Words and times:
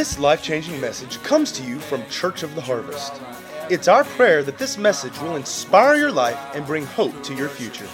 This 0.00 0.18
life 0.18 0.42
changing 0.42 0.80
message 0.80 1.22
comes 1.22 1.52
to 1.52 1.62
you 1.62 1.78
from 1.78 2.02
Church 2.08 2.42
of 2.42 2.54
the 2.54 2.62
Harvest. 2.62 3.20
It's 3.68 3.86
our 3.86 4.02
prayer 4.02 4.42
that 4.42 4.56
this 4.56 4.78
message 4.78 5.12
will 5.20 5.36
inspire 5.36 5.94
your 5.94 6.10
life 6.10 6.38
and 6.54 6.64
bring 6.64 6.86
hope 6.86 7.22
to 7.24 7.34
your 7.34 7.50
future. 7.50 7.86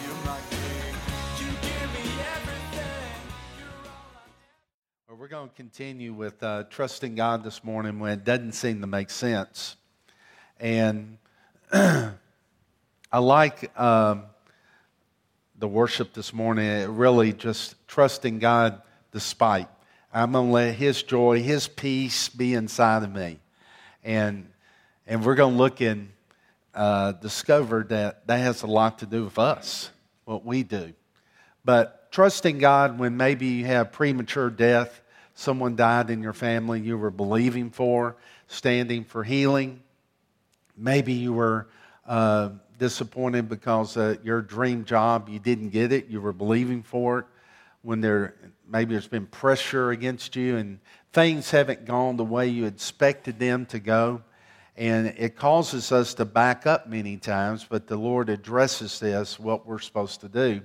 Well, 5.08 5.18
we're 5.18 5.26
going 5.26 5.48
to 5.48 5.54
continue 5.56 6.12
with 6.12 6.40
uh, 6.44 6.66
trusting 6.70 7.16
God 7.16 7.42
this 7.42 7.64
morning 7.64 7.98
when 7.98 8.12
it 8.12 8.22
doesn't 8.22 8.52
seem 8.52 8.82
to 8.82 8.86
make 8.86 9.10
sense. 9.10 9.74
And 10.60 11.18
I 11.72 12.12
like 13.18 13.76
um, 13.76 14.26
the 15.58 15.66
worship 15.66 16.12
this 16.14 16.32
morning. 16.32 16.66
It 16.66 16.88
really 16.88 17.32
just 17.32 17.74
trusting 17.88 18.38
God 18.38 18.80
despite. 19.10 19.66
I'm 20.16 20.32
going 20.32 20.46
to 20.46 20.52
let 20.52 20.74
His 20.76 21.02
joy, 21.02 21.42
His 21.42 21.68
peace 21.68 22.30
be 22.30 22.54
inside 22.54 23.02
of 23.02 23.14
me. 23.14 23.38
And, 24.02 24.48
and 25.06 25.22
we're 25.22 25.34
going 25.34 25.52
to 25.52 25.58
look 25.58 25.82
and 25.82 26.08
uh, 26.74 27.12
discover 27.12 27.84
that 27.90 28.26
that 28.26 28.38
has 28.38 28.62
a 28.62 28.66
lot 28.66 29.00
to 29.00 29.06
do 29.06 29.24
with 29.24 29.38
us, 29.38 29.90
what 30.24 30.42
we 30.42 30.62
do. 30.62 30.94
But 31.66 32.10
trusting 32.12 32.56
God 32.56 32.98
when 32.98 33.18
maybe 33.18 33.46
you 33.46 33.66
have 33.66 33.92
premature 33.92 34.48
death, 34.48 35.02
someone 35.34 35.76
died 35.76 36.08
in 36.08 36.22
your 36.22 36.32
family 36.32 36.80
you 36.80 36.96
were 36.96 37.10
believing 37.10 37.68
for, 37.68 38.16
standing 38.46 39.04
for 39.04 39.22
healing. 39.22 39.82
Maybe 40.78 41.12
you 41.12 41.34
were 41.34 41.66
uh, 42.06 42.52
disappointed 42.78 43.50
because 43.50 43.98
uh, 43.98 44.16
your 44.24 44.40
dream 44.40 44.86
job, 44.86 45.28
you 45.28 45.40
didn't 45.40 45.70
get 45.70 45.92
it, 45.92 46.06
you 46.06 46.22
were 46.22 46.32
believing 46.32 46.82
for 46.82 47.18
it. 47.18 47.24
When 47.82 48.00
there 48.00 48.34
maybe 48.68 48.94
there's 48.94 49.08
been 49.08 49.26
pressure 49.26 49.90
against 49.90 50.36
you 50.36 50.56
and 50.56 50.78
things 51.12 51.50
haven't 51.50 51.84
gone 51.84 52.16
the 52.16 52.24
way 52.24 52.48
you 52.48 52.66
expected 52.66 53.38
them 53.38 53.66
to 53.66 53.78
go. 53.78 54.22
And 54.76 55.14
it 55.16 55.36
causes 55.36 55.90
us 55.90 56.12
to 56.14 56.26
back 56.26 56.66
up 56.66 56.86
many 56.86 57.16
times, 57.16 57.66
but 57.68 57.86
the 57.86 57.96
Lord 57.96 58.28
addresses 58.28 59.00
this, 59.00 59.38
what 59.38 59.66
we're 59.66 59.78
supposed 59.78 60.20
to 60.20 60.28
do. 60.28 60.60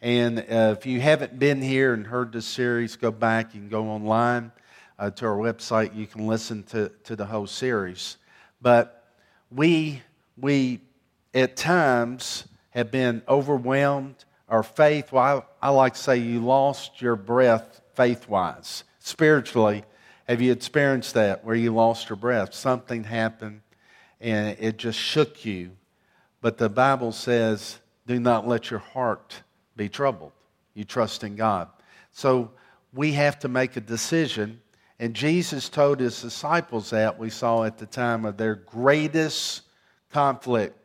And 0.00 0.38
uh, 0.38 0.74
if 0.78 0.86
you 0.86 1.00
haven't 1.00 1.38
been 1.38 1.60
here 1.60 1.92
and 1.92 2.06
heard 2.06 2.32
this 2.32 2.46
series, 2.46 2.96
go 2.96 3.10
back. 3.10 3.54
You 3.54 3.60
can 3.60 3.68
go 3.68 3.86
online 3.88 4.50
uh, 4.98 5.10
to 5.10 5.26
our 5.26 5.36
website. 5.36 5.94
You 5.94 6.06
can 6.06 6.26
listen 6.26 6.62
to, 6.64 6.90
to 7.04 7.16
the 7.16 7.26
whole 7.26 7.46
series. 7.46 8.16
But 8.62 9.04
we, 9.50 10.00
we, 10.38 10.80
at 11.34 11.56
times, 11.56 12.46
have 12.70 12.90
been 12.90 13.22
overwhelmed 13.28 14.24
our 14.50 14.64
faith, 14.64 15.12
well, 15.12 15.46
I, 15.62 15.68
I 15.68 15.70
like 15.70 15.94
to 15.94 16.00
say 16.00 16.16
you 16.18 16.44
lost 16.44 17.00
your 17.00 17.16
breath 17.16 17.80
faith 17.94 18.28
wise. 18.28 18.84
Spiritually, 18.98 19.84
have 20.28 20.42
you 20.42 20.52
experienced 20.52 21.14
that 21.14 21.44
where 21.44 21.54
you 21.54 21.72
lost 21.72 22.08
your 22.08 22.16
breath? 22.16 22.52
Something 22.52 23.04
happened 23.04 23.62
and 24.20 24.56
it 24.60 24.76
just 24.76 24.98
shook 24.98 25.44
you. 25.44 25.70
But 26.40 26.58
the 26.58 26.68
Bible 26.68 27.12
says, 27.12 27.78
do 28.06 28.18
not 28.18 28.46
let 28.46 28.70
your 28.70 28.80
heart 28.80 29.42
be 29.76 29.88
troubled. 29.88 30.32
You 30.74 30.84
trust 30.84 31.24
in 31.24 31.36
God. 31.36 31.68
So 32.12 32.50
we 32.92 33.12
have 33.12 33.38
to 33.40 33.48
make 33.48 33.76
a 33.76 33.80
decision. 33.80 34.60
And 34.98 35.14
Jesus 35.14 35.68
told 35.68 36.00
his 36.00 36.20
disciples 36.20 36.90
that 36.90 37.18
we 37.18 37.30
saw 37.30 37.64
at 37.64 37.78
the 37.78 37.86
time 37.86 38.24
of 38.24 38.36
their 38.36 38.56
greatest 38.56 39.62
conflict 40.12 40.76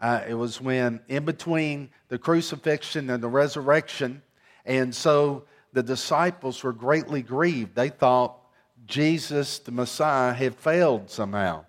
uh, 0.00 0.20
it 0.28 0.34
was 0.34 0.60
when 0.60 1.00
in 1.08 1.24
between 1.24 1.90
the 2.08 2.18
crucifixion 2.18 3.10
and 3.10 3.22
the 3.22 3.28
resurrection, 3.28 4.22
and 4.64 4.94
so 4.94 5.44
the 5.72 5.82
disciples 5.82 6.62
were 6.62 6.72
greatly 6.72 7.22
grieved. 7.22 7.74
They 7.74 7.88
thought 7.88 8.38
Jesus, 8.86 9.58
the 9.58 9.72
Messiah, 9.72 10.32
had 10.32 10.54
failed 10.54 11.10
somehow. 11.10 11.64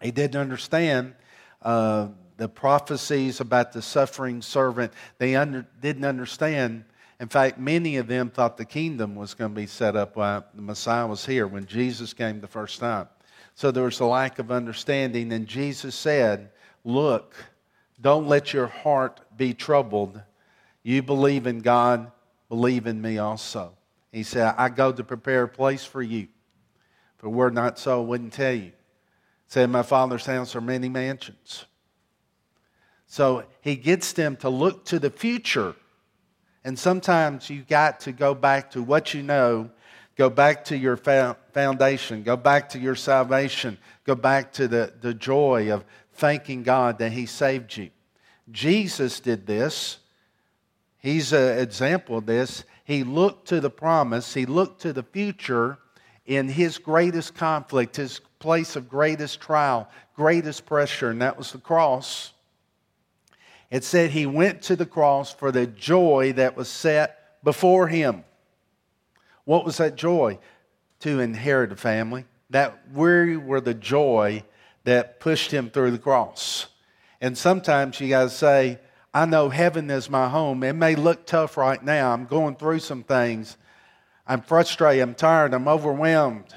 They 0.00 0.10
didn't 0.10 0.40
understand 0.40 1.14
uh, 1.62 2.08
the 2.36 2.48
prophecies 2.48 3.40
about 3.40 3.72
the 3.72 3.82
suffering 3.82 4.40
servant. 4.42 4.92
They 5.18 5.36
under, 5.36 5.66
didn't 5.80 6.04
understand. 6.04 6.84
In 7.20 7.28
fact, 7.28 7.58
many 7.58 7.96
of 7.96 8.06
them 8.06 8.30
thought 8.30 8.56
the 8.56 8.64
kingdom 8.64 9.14
was 9.14 9.34
going 9.34 9.50
to 9.50 9.60
be 9.60 9.66
set 9.66 9.96
up 9.96 10.16
while 10.16 10.46
the 10.54 10.62
Messiah 10.62 11.06
was 11.06 11.26
here 11.26 11.46
when 11.46 11.66
Jesus 11.66 12.14
came 12.14 12.40
the 12.40 12.48
first 12.48 12.80
time. 12.80 13.08
So 13.54 13.70
there 13.70 13.84
was 13.84 14.00
a 14.00 14.06
lack 14.06 14.38
of 14.38 14.50
understanding, 14.50 15.32
and 15.32 15.46
Jesus 15.46 15.94
said, 15.94 16.50
Look, 16.84 17.34
don't 18.00 18.26
let 18.26 18.52
your 18.52 18.66
heart 18.66 19.20
be 19.36 19.54
troubled. 19.54 20.20
You 20.82 21.02
believe 21.02 21.46
in 21.46 21.60
God, 21.60 22.10
believe 22.48 22.86
in 22.86 23.00
me 23.00 23.18
also. 23.18 23.72
He 24.12 24.22
said, 24.22 24.54
I 24.56 24.68
go 24.68 24.92
to 24.92 25.04
prepare 25.04 25.44
a 25.44 25.48
place 25.48 25.84
for 25.84 26.02
you. 26.02 26.28
If 27.18 27.24
it 27.24 27.28
were 27.28 27.50
not 27.50 27.78
so, 27.78 28.02
I 28.02 28.04
wouldn't 28.04 28.32
tell 28.32 28.52
you. 28.52 28.60
He 28.60 28.72
said, 29.48 29.70
My 29.70 29.82
father's 29.82 30.26
house 30.26 30.56
are 30.56 30.60
many 30.60 30.88
mansions. 30.88 31.66
So 33.06 33.44
he 33.60 33.76
gets 33.76 34.12
them 34.12 34.36
to 34.36 34.48
look 34.48 34.84
to 34.86 34.98
the 34.98 35.10
future. 35.10 35.74
And 36.64 36.78
sometimes 36.78 37.50
you 37.50 37.62
got 37.62 38.00
to 38.00 38.12
go 38.12 38.34
back 38.34 38.70
to 38.72 38.82
what 38.82 39.14
you 39.14 39.22
know, 39.22 39.70
go 40.16 40.30
back 40.30 40.64
to 40.66 40.76
your 40.76 40.96
foundation, 40.96 42.22
go 42.22 42.36
back 42.36 42.68
to 42.70 42.78
your 42.78 42.94
salvation, 42.94 43.78
go 44.04 44.14
back 44.14 44.52
to 44.52 44.68
the, 44.68 44.92
the 45.00 45.14
joy 45.14 45.72
of 45.72 45.84
thanking 46.20 46.62
God 46.62 46.98
that 46.98 47.12
He 47.12 47.26
saved 47.26 47.76
you. 47.76 47.90
Jesus 48.50 49.20
did 49.20 49.46
this. 49.46 49.98
He's 50.98 51.32
an 51.32 51.58
example 51.58 52.18
of 52.18 52.26
this. 52.26 52.64
He 52.84 53.04
looked 53.04 53.48
to 53.48 53.60
the 53.60 53.70
promise, 53.70 54.34
he 54.34 54.46
looked 54.46 54.82
to 54.82 54.92
the 54.92 55.02
future 55.02 55.78
in 56.26 56.48
his 56.48 56.78
greatest 56.78 57.34
conflict, 57.34 57.96
his 57.96 58.20
place 58.38 58.76
of 58.76 58.88
greatest 58.88 59.40
trial, 59.40 59.88
greatest 60.14 60.66
pressure, 60.66 61.10
and 61.10 61.22
that 61.22 61.38
was 61.38 61.52
the 61.52 61.58
cross. 61.58 62.32
It 63.70 63.84
said 63.84 64.10
he 64.10 64.26
went 64.26 64.62
to 64.62 64.76
the 64.76 64.86
cross 64.86 65.32
for 65.32 65.52
the 65.52 65.66
joy 65.66 66.32
that 66.36 66.56
was 66.56 66.68
set 66.68 67.42
before 67.42 67.88
him. 67.88 68.24
What 69.44 69.64
was 69.64 69.78
that 69.78 69.96
joy? 69.96 70.38
To 71.00 71.20
inherit 71.20 71.72
a 71.72 71.76
family. 71.76 72.26
That 72.50 72.78
we 72.92 73.36
were 73.36 73.60
the 73.60 73.74
joy 73.74 74.42
that 74.90 75.20
pushed 75.20 75.52
him 75.52 75.70
through 75.70 75.92
the 75.92 75.98
cross. 75.98 76.66
And 77.20 77.38
sometimes 77.38 78.00
you 78.00 78.08
got 78.08 78.24
to 78.24 78.30
say, 78.30 78.80
I 79.14 79.24
know 79.24 79.48
heaven 79.48 79.88
is 79.88 80.10
my 80.10 80.28
home. 80.28 80.64
It 80.64 80.72
may 80.72 80.96
look 80.96 81.26
tough 81.26 81.56
right 81.56 81.80
now. 81.80 82.12
I'm 82.12 82.26
going 82.26 82.56
through 82.56 82.80
some 82.80 83.04
things. 83.04 83.56
I'm 84.26 84.42
frustrated. 84.42 85.00
I'm 85.00 85.14
tired. 85.14 85.54
I'm 85.54 85.68
overwhelmed. 85.68 86.52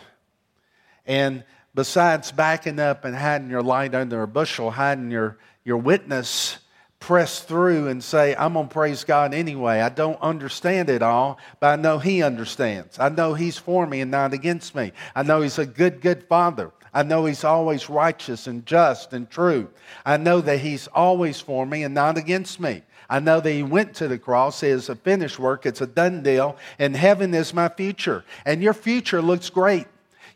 And 1.06 1.44
besides 1.76 2.32
backing 2.32 2.80
up 2.80 3.06
and 3.06 3.16
hiding 3.16 3.52
your 3.52 3.62
light 3.62 3.94
under 3.94 4.24
a 4.24 4.28
bushel, 4.28 4.72
hiding 4.72 5.12
your, 5.12 5.38
your 5.64 5.78
witness, 5.78 6.58
press 7.00 7.42
through 7.42 7.88
and 7.88 8.04
say, 8.04 8.36
I'm 8.36 8.54
going 8.54 8.68
to 8.68 8.74
praise 8.74 9.04
God 9.04 9.36
anyway. 9.36 9.80
I 9.80 9.90
don't 9.90 10.20
understand 10.22 10.90
it 10.90 11.04
all, 11.04 11.38
but 11.60 11.68
I 11.78 11.80
know 11.80 12.00
He 12.00 12.24
understands. 12.24 12.98
I 12.98 13.10
know 13.10 13.36
He's 13.36 13.60
for 13.60 13.86
me 13.86 14.02
and 14.02 14.10
not 14.10 14.34
against 14.34 14.74
me. 14.74 14.92
I 15.14 15.22
know 15.22 15.42
He's 15.42 15.60
a 15.60 15.68
good, 15.68 16.02
good 16.02 16.24
Father. 16.24 16.72
I 16.94 17.04
know 17.04 17.26
He's 17.26 17.44
always 17.44 17.90
righteous 17.90 18.48
and 18.48 18.66
just 18.66 19.14
and 19.14 19.30
true. 19.30 19.70
I 20.06 20.18
know 20.18 20.42
that 20.42 20.59
He's 20.59 20.88
always 20.88 21.40
for 21.40 21.66
me 21.66 21.84
and 21.84 21.94
not 21.94 22.18
against 22.18 22.59
me. 22.59 22.84
I 23.09 23.20
know 23.20 23.40
that 23.40 23.52
He 23.52 23.64
went 23.64 23.96
to 23.96 24.08
the 24.08 24.18
cross. 24.18 24.62
It's 24.64 24.90
a 24.90 24.96
finished 24.96 25.40
work, 25.40 25.66
it's 25.66 25.82
a 25.82 25.88
done 25.88 26.24
deal, 26.24 26.58
and 26.78 26.96
heaven 26.96 27.34
is 27.34 27.53
my 27.53 27.70
future. 27.70 28.24
And 28.46 28.62
your 28.62 28.74
future 28.74 29.22
looks 29.22 29.50
great. 29.50 29.88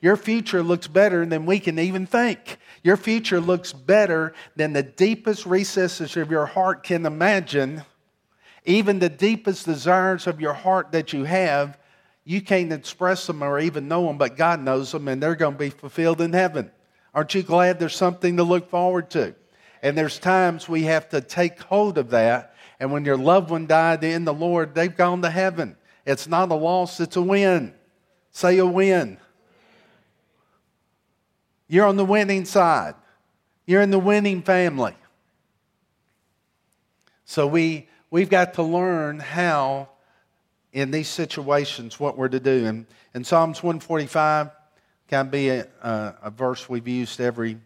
Your 0.01 0.15
future 0.15 0.61
looks 0.61 0.87
better 0.87 1.25
than 1.25 1.45
we 1.45 1.59
can 1.59 1.79
even 1.79 2.05
think. 2.05 2.59
Your 2.83 2.97
future 2.97 3.39
looks 3.39 3.73
better 3.73 4.33
than 4.55 4.73
the 4.73 4.83
deepest 4.83 5.45
recesses 5.45 6.15
of 6.15 6.29
your 6.29 6.45
heart 6.45 6.83
can 6.83 7.05
imagine. 7.05 7.83
Even 8.65 8.99
the 8.99 9.09
deepest 9.09 9.65
desires 9.65 10.27
of 10.27 10.39
your 10.39 10.53
heart 10.53 10.91
that 10.91 11.13
you 11.13 11.23
have 11.23 11.77
you 12.27 12.41
can't 12.41 12.73
express 12.73 13.25
them 13.25 13.41
or 13.41 13.57
even 13.57 13.87
know 13.87 14.05
them, 14.05 14.17
but 14.17 14.35
God 14.35 14.59
knows 14.59 14.91
them 14.91 15.07
and 15.07 15.23
they're 15.23 15.33
going 15.33 15.53
to 15.53 15.57
be 15.57 15.69
fulfilled 15.69 16.19
in 16.19 16.33
heaven. 16.33 16.69
Aren't 17.13 17.33
you 17.33 17.41
glad 17.41 17.79
there's 17.79 17.95
something 17.95 18.35
to 18.35 18.43
look 18.43 18.69
forward 18.69 19.09
to? 19.11 19.33
And 19.81 19.97
there's 19.97 20.19
times 20.19 20.67
we 20.67 20.83
have 20.83 21.07
to 21.09 21.21
take 21.21 21.61
hold 21.61 21.97
of 21.97 22.09
that. 22.09 22.53
And 22.81 22.91
when 22.91 23.05
your 23.05 23.15
loved 23.15 23.49
one 23.49 23.65
died 23.65 24.03
in 24.03 24.25
the 24.25 24.33
Lord, 24.33 24.75
they've 24.75 24.93
gone 24.93 25.21
to 25.21 25.29
heaven. 25.29 25.77
It's 26.05 26.27
not 26.27 26.51
a 26.51 26.55
loss, 26.55 26.99
it's 26.99 27.15
a 27.15 27.21
win. 27.21 27.73
Say 28.31 28.57
a 28.57 28.65
win. 28.65 29.19
You're 31.69 31.85
on 31.85 31.95
the 31.95 32.03
winning 32.03 32.43
side, 32.43 32.95
you're 33.65 33.81
in 33.81 33.91
the 33.91 33.99
winning 33.99 34.41
family. 34.41 34.95
So 37.23 37.47
we, 37.47 37.87
we've 38.11 38.29
got 38.29 38.55
to 38.55 38.63
learn 38.63 39.19
how 39.19 39.91
in 40.77 40.91
these 40.91 41.07
situations 41.07 41.99
what 41.99 42.19
we're 42.19 42.27
to 42.27 42.39
do. 42.39 42.67
And 42.67 42.85
in 43.15 43.23
Psalms 43.23 43.63
145 43.63 44.51
can 45.07 45.27
be 45.27 45.49
a, 45.49 45.67
a, 45.81 46.29
verse 46.29 46.69
we've 46.69 46.87
used 46.87 47.19
every 47.19 47.57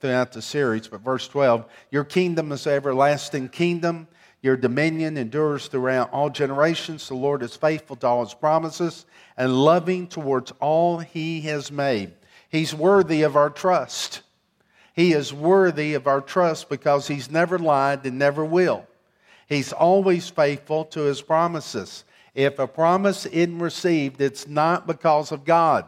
throughout 0.00 0.32
the 0.32 0.42
series, 0.42 0.86
but 0.86 1.00
verse 1.00 1.26
12, 1.28 1.64
your 1.90 2.04
kingdom 2.04 2.52
is 2.52 2.66
everlasting 2.66 3.48
kingdom. 3.48 4.06
Your 4.42 4.58
dominion 4.58 5.16
endures 5.16 5.68
throughout 5.68 6.12
all 6.12 6.28
generations. 6.28 7.08
The 7.08 7.14
Lord 7.14 7.42
is 7.42 7.56
faithful 7.56 7.96
to 7.96 8.06
all 8.06 8.22
his 8.22 8.34
promises 8.34 9.06
and 9.38 9.56
loving 9.56 10.06
towards 10.06 10.52
all 10.60 10.98
he 10.98 11.40
has 11.42 11.72
made. 11.72 12.12
He's 12.50 12.74
worthy 12.74 13.22
of 13.22 13.34
our 13.34 13.48
trust. 13.48 14.20
He 14.92 15.14
is 15.14 15.32
worthy 15.32 15.94
of 15.94 16.06
our 16.06 16.20
trust 16.20 16.68
because 16.68 17.08
he's 17.08 17.30
never 17.30 17.58
lied 17.58 18.04
and 18.04 18.18
never 18.18 18.44
will. 18.44 18.86
He's 19.48 19.72
always 19.72 20.28
faithful 20.28 20.84
to 20.86 21.00
his 21.00 21.22
promises. 21.22 22.04
If 22.34 22.58
a 22.58 22.66
promise 22.66 23.26
isn't 23.26 23.58
received, 23.58 24.20
it's 24.20 24.46
not 24.46 24.86
because 24.86 25.32
of 25.32 25.44
God, 25.44 25.84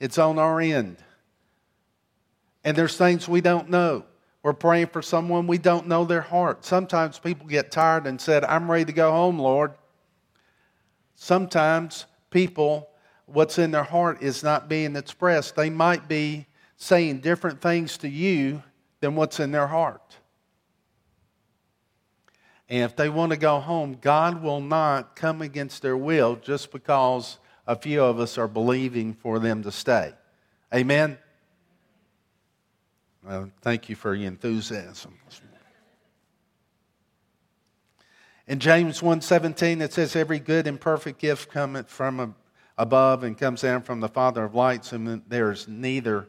it's 0.00 0.18
on 0.18 0.38
our 0.38 0.60
end. 0.60 0.98
And 2.64 2.76
there's 2.76 2.96
things 2.96 3.28
we 3.28 3.40
don't 3.40 3.70
know. 3.70 4.04
We're 4.42 4.52
praying 4.52 4.88
for 4.88 5.02
someone 5.02 5.46
we 5.46 5.58
don't 5.58 5.88
know 5.88 6.04
their 6.04 6.20
heart. 6.20 6.64
Sometimes 6.64 7.18
people 7.18 7.46
get 7.46 7.72
tired 7.72 8.06
and 8.06 8.20
said, 8.20 8.44
I'm 8.44 8.70
ready 8.70 8.84
to 8.84 8.92
go 8.92 9.10
home, 9.10 9.38
Lord. 9.38 9.74
Sometimes 11.16 12.06
people, 12.30 12.88
what's 13.24 13.58
in 13.58 13.72
their 13.72 13.82
heart 13.82 14.22
is 14.22 14.44
not 14.44 14.68
being 14.68 14.94
expressed. 14.94 15.56
They 15.56 15.70
might 15.70 16.06
be 16.06 16.46
saying 16.76 17.20
different 17.20 17.60
things 17.60 17.98
to 17.98 18.08
you 18.08 18.62
than 19.00 19.16
what's 19.16 19.40
in 19.40 19.50
their 19.50 19.66
heart. 19.66 20.16
And 22.68 22.82
if 22.82 22.96
they 22.96 23.08
want 23.08 23.30
to 23.30 23.36
go 23.36 23.60
home, 23.60 23.98
God 24.00 24.42
will 24.42 24.60
not 24.60 25.14
come 25.14 25.40
against 25.40 25.82
their 25.82 25.96
will 25.96 26.36
just 26.36 26.72
because 26.72 27.38
a 27.66 27.76
few 27.76 28.02
of 28.02 28.18
us 28.18 28.38
are 28.38 28.48
believing 28.48 29.14
for 29.14 29.38
them 29.38 29.62
to 29.62 29.72
stay. 29.72 30.12
Amen? 30.74 31.18
Well, 33.24 33.50
thank 33.60 33.88
you 33.88 33.96
for 33.96 34.14
your 34.14 34.28
enthusiasm. 34.28 35.18
In 38.48 38.60
James 38.60 39.00
1:17 39.00 39.80
it 39.80 39.92
says 39.92 40.14
every 40.14 40.38
good 40.38 40.68
and 40.68 40.80
perfect 40.80 41.18
gift 41.18 41.50
cometh 41.50 41.88
from 41.88 42.36
above 42.78 43.24
and 43.24 43.36
comes 43.36 43.62
down 43.62 43.82
from 43.82 43.98
the 43.98 44.08
Father 44.08 44.44
of 44.44 44.54
lights 44.54 44.92
and 44.92 45.22
there's 45.26 45.66
neither 45.66 46.28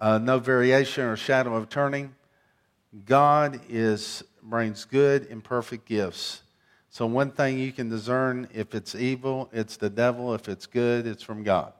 uh, 0.00 0.18
no 0.18 0.40
variation 0.40 1.04
or 1.04 1.16
shadow 1.16 1.54
of 1.54 1.68
turning. 1.68 2.16
God 3.06 3.60
is 3.68 4.24
brings 4.44 4.84
good 4.84 5.26
and 5.30 5.42
perfect 5.42 5.86
gifts. 5.86 6.42
So, 6.90 7.06
one 7.06 7.32
thing 7.32 7.58
you 7.58 7.72
can 7.72 7.88
discern 7.88 8.48
if 8.54 8.74
it's 8.74 8.94
evil, 8.94 9.48
it's 9.52 9.76
the 9.76 9.90
devil. 9.90 10.34
If 10.34 10.48
it's 10.48 10.66
good, 10.66 11.06
it's 11.06 11.22
from 11.22 11.42
God. 11.42 11.72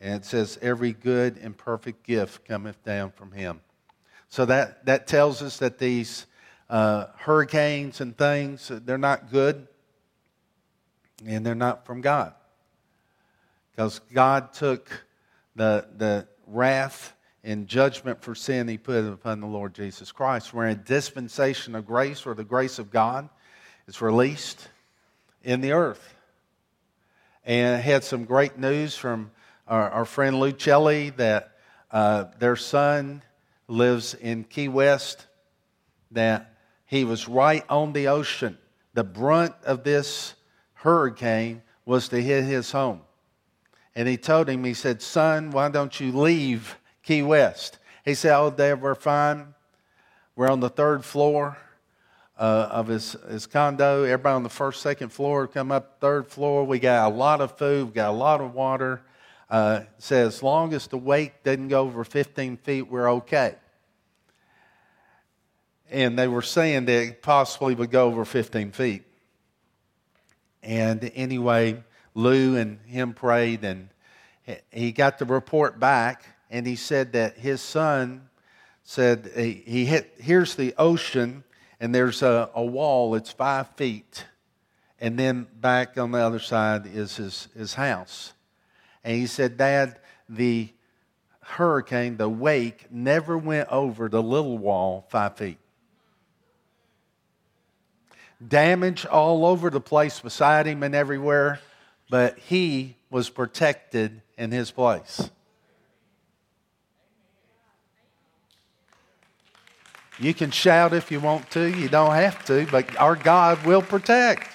And 0.00 0.14
it 0.14 0.24
says, 0.24 0.58
Every 0.62 0.92
good 0.92 1.36
and 1.36 1.56
perfect 1.56 2.06
gift 2.06 2.46
cometh 2.46 2.82
down 2.82 3.10
from 3.10 3.32
him. 3.32 3.60
So, 4.28 4.46
that, 4.46 4.86
that 4.86 5.06
tells 5.06 5.42
us 5.42 5.58
that 5.58 5.78
these 5.78 6.26
uh, 6.70 7.06
hurricanes 7.16 8.00
and 8.00 8.16
things, 8.16 8.70
they're 8.72 8.96
not 8.96 9.30
good 9.30 9.68
and 11.24 11.44
they're 11.44 11.54
not 11.54 11.86
from 11.86 12.00
God. 12.00 12.34
Because 13.70 14.00
God 14.12 14.52
took 14.52 15.04
the, 15.54 15.86
the 15.96 16.26
wrath 16.46 17.12
in 17.46 17.68
judgment 17.68 18.20
for 18.20 18.34
sin 18.34 18.66
he 18.66 18.76
put 18.76 19.04
upon 19.04 19.40
the 19.40 19.46
Lord 19.46 19.72
Jesus 19.72 20.10
Christ. 20.10 20.52
We're 20.52 20.66
in 20.66 20.80
a 20.80 20.82
dispensation 20.82 21.76
of 21.76 21.86
grace 21.86 22.26
where 22.26 22.34
the 22.34 22.42
grace 22.42 22.80
of 22.80 22.90
God 22.90 23.28
is 23.86 24.02
released 24.02 24.66
in 25.44 25.60
the 25.60 25.70
earth. 25.70 26.16
And 27.44 27.76
I 27.76 27.78
had 27.78 28.02
some 28.02 28.24
great 28.24 28.58
news 28.58 28.96
from 28.96 29.30
our, 29.68 29.88
our 29.90 30.04
friend 30.04 30.40
Lucelli 30.40 31.16
that 31.18 31.52
uh, 31.92 32.24
their 32.40 32.56
son 32.56 33.22
lives 33.68 34.14
in 34.14 34.42
Key 34.42 34.66
West, 34.66 35.24
that 36.10 36.52
he 36.84 37.04
was 37.04 37.28
right 37.28 37.64
on 37.68 37.92
the 37.92 38.08
ocean. 38.08 38.58
The 38.94 39.04
brunt 39.04 39.54
of 39.64 39.84
this 39.84 40.34
hurricane 40.72 41.62
was 41.84 42.08
to 42.08 42.20
hit 42.20 42.42
his 42.42 42.72
home. 42.72 43.02
And 43.94 44.08
he 44.08 44.16
told 44.16 44.48
him, 44.48 44.64
he 44.64 44.74
said, 44.74 45.00
Son, 45.00 45.52
why 45.52 45.68
don't 45.68 46.00
you 46.00 46.10
leave 46.10 46.76
Key 47.06 47.22
West. 47.22 47.78
He 48.04 48.14
said, 48.14 48.36
Oh, 48.36 48.50
Dad, 48.50 48.82
we're 48.82 48.96
fine. 48.96 49.54
We're 50.34 50.50
on 50.50 50.58
the 50.58 50.68
third 50.68 51.04
floor 51.04 51.56
uh, 52.36 52.68
of 52.72 52.88
his, 52.88 53.12
his 53.30 53.46
condo. 53.46 54.02
Everybody 54.02 54.34
on 54.34 54.42
the 54.42 54.48
first, 54.48 54.82
second 54.82 55.10
floor 55.10 55.46
come 55.46 55.70
up 55.70 56.00
third 56.00 56.26
floor. 56.26 56.64
We 56.64 56.80
got 56.80 57.12
a 57.12 57.14
lot 57.14 57.40
of 57.40 57.56
food, 57.56 57.94
got 57.94 58.10
a 58.10 58.16
lot 58.16 58.40
of 58.40 58.54
water. 58.54 59.02
Uh, 59.48 59.82
said, 59.98 60.26
as 60.26 60.42
long 60.42 60.74
as 60.74 60.88
the 60.88 60.98
wake 60.98 61.44
doesn't 61.44 61.68
go 61.68 61.82
over 61.82 62.02
15 62.02 62.56
feet, 62.56 62.82
we're 62.82 63.08
okay. 63.12 63.54
And 65.88 66.18
they 66.18 66.26
were 66.26 66.42
saying 66.42 66.86
that 66.86 67.06
it 67.06 67.22
possibly 67.22 67.76
would 67.76 67.92
go 67.92 68.08
over 68.08 68.24
15 68.24 68.72
feet. 68.72 69.04
And 70.60 71.12
anyway, 71.14 71.84
Lou 72.14 72.56
and 72.56 72.80
him 72.80 73.14
prayed, 73.14 73.62
and 73.62 73.90
he 74.72 74.90
got 74.90 75.20
the 75.20 75.24
report 75.24 75.78
back 75.78 76.24
and 76.50 76.66
he 76.66 76.76
said 76.76 77.12
that 77.12 77.36
his 77.36 77.60
son 77.60 78.28
said 78.84 79.30
he 79.34 79.84
hit 79.84 80.14
here's 80.18 80.54
the 80.54 80.74
ocean 80.78 81.42
and 81.80 81.94
there's 81.94 82.22
a, 82.22 82.50
a 82.54 82.64
wall 82.64 83.14
it's 83.14 83.30
five 83.30 83.68
feet. 83.76 84.24
And 84.98 85.18
then 85.18 85.46
back 85.60 85.98
on 85.98 86.12
the 86.12 86.18
other 86.18 86.38
side 86.38 86.86
is 86.86 87.16
his, 87.16 87.48
his 87.54 87.74
house. 87.74 88.32
And 89.04 89.16
he 89.16 89.26
said 89.26 89.56
dad 89.56 89.98
the 90.28 90.70
hurricane 91.40 92.16
the 92.16 92.28
wake 92.28 92.86
never 92.90 93.36
went 93.38 93.68
over 93.70 94.08
the 94.08 94.22
little 94.22 94.58
wall 94.58 95.06
five 95.10 95.36
feet. 95.36 95.58
Damage 98.46 99.06
all 99.06 99.46
over 99.46 99.70
the 99.70 99.80
place 99.80 100.20
beside 100.20 100.66
him 100.66 100.82
and 100.82 100.94
everywhere 100.94 101.60
but 102.08 102.38
he 102.38 102.96
was 103.10 103.30
protected 103.30 104.22
in 104.38 104.52
his 104.52 104.70
place 104.70 105.30
You 110.18 110.32
can 110.32 110.50
shout 110.50 110.94
if 110.94 111.10
you 111.10 111.20
want 111.20 111.50
to, 111.50 111.66
you 111.66 111.88
don't 111.88 112.14
have 112.14 112.44
to, 112.46 112.66
but 112.70 112.96
our 112.96 113.16
God 113.16 113.64
will 113.66 113.82
protect. 113.82 114.48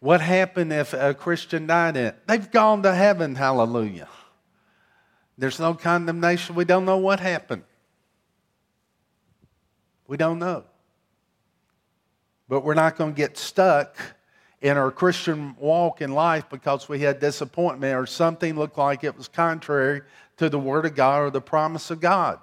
What 0.00 0.20
happened 0.20 0.72
if 0.72 0.94
a 0.94 1.14
Christian 1.14 1.66
died 1.66 1.96
in 1.96 2.06
it? 2.06 2.26
They've 2.26 2.50
gone 2.50 2.82
to 2.82 2.94
heaven, 2.94 3.34
hallelujah. 3.34 4.08
There's 5.38 5.60
no 5.60 5.74
condemnation. 5.74 6.54
We 6.54 6.64
don't 6.64 6.84
know 6.84 6.96
what 6.96 7.20
happened. 7.20 7.62
We 10.06 10.16
don't 10.16 10.38
know. 10.38 10.64
But 12.48 12.64
we're 12.64 12.74
not 12.74 12.96
going 12.96 13.12
to 13.12 13.16
get 13.16 13.38
stuck 13.38 13.96
in 14.60 14.76
our 14.76 14.90
Christian 14.90 15.54
walk 15.58 16.00
in 16.00 16.12
life 16.12 16.44
because 16.50 16.88
we 16.88 17.00
had 17.00 17.20
disappointment 17.20 17.96
or 17.96 18.06
something 18.06 18.56
looked 18.56 18.78
like 18.78 19.04
it 19.04 19.16
was 19.16 19.28
contrary 19.28 20.02
to 20.38 20.48
the 20.48 20.58
Word 20.58 20.86
of 20.86 20.94
God 20.94 21.22
or 21.22 21.30
the 21.30 21.40
promise 21.40 21.90
of 21.90 22.00
God. 22.00 22.38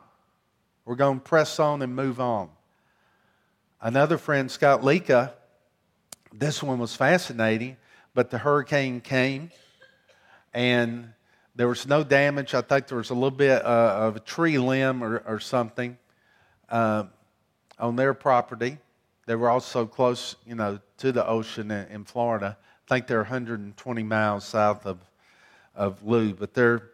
We're 0.86 0.96
going 0.96 1.20
to 1.20 1.24
press 1.24 1.60
on 1.60 1.82
and 1.82 1.96
move 1.96 2.20
on. 2.20 2.50
Another 3.82 4.18
friend, 4.18 4.50
Scott 4.50 4.84
Leka, 4.84 5.34
this 6.34 6.62
one 6.62 6.80
was 6.80 6.96
fascinating, 6.96 7.78
but 8.14 8.30
the 8.30 8.38
hurricane 8.38 9.02
came 9.02 9.52
and 10.54 11.14
there 11.56 11.68
was 11.68 11.88
no 11.88 12.04
damage. 12.04 12.54
I 12.54 12.62
think 12.62 12.88
there 12.88 12.98
was 12.98 13.10
a 13.10 13.14
little 13.14 13.32
bit 13.32 13.64
uh, 13.64 13.96
of 14.00 14.16
a 14.16 14.20
tree 14.20 14.58
limb 14.58 15.04
or, 15.04 15.20
or 15.26 15.40
something 15.40 15.98
uh, 16.70 17.06
on 17.78 17.96
their 17.96 18.14
property. 18.14 18.78
They 19.26 19.36
were 19.36 19.50
also 19.50 19.86
close, 19.86 20.36
you 20.46 20.56
know, 20.56 20.80
to 20.98 21.12
the 21.12 21.26
ocean 21.28 21.70
in, 21.70 22.04
Florida. 22.04 22.58
I 22.60 22.94
think 22.94 23.08
they're 23.08 23.20
120 23.20 24.04
miles 24.04 24.46
south 24.46 24.86
of, 24.86 25.00
of 25.76 26.04
Lou, 26.04 26.34
but 26.34 26.54
they're 26.54 26.90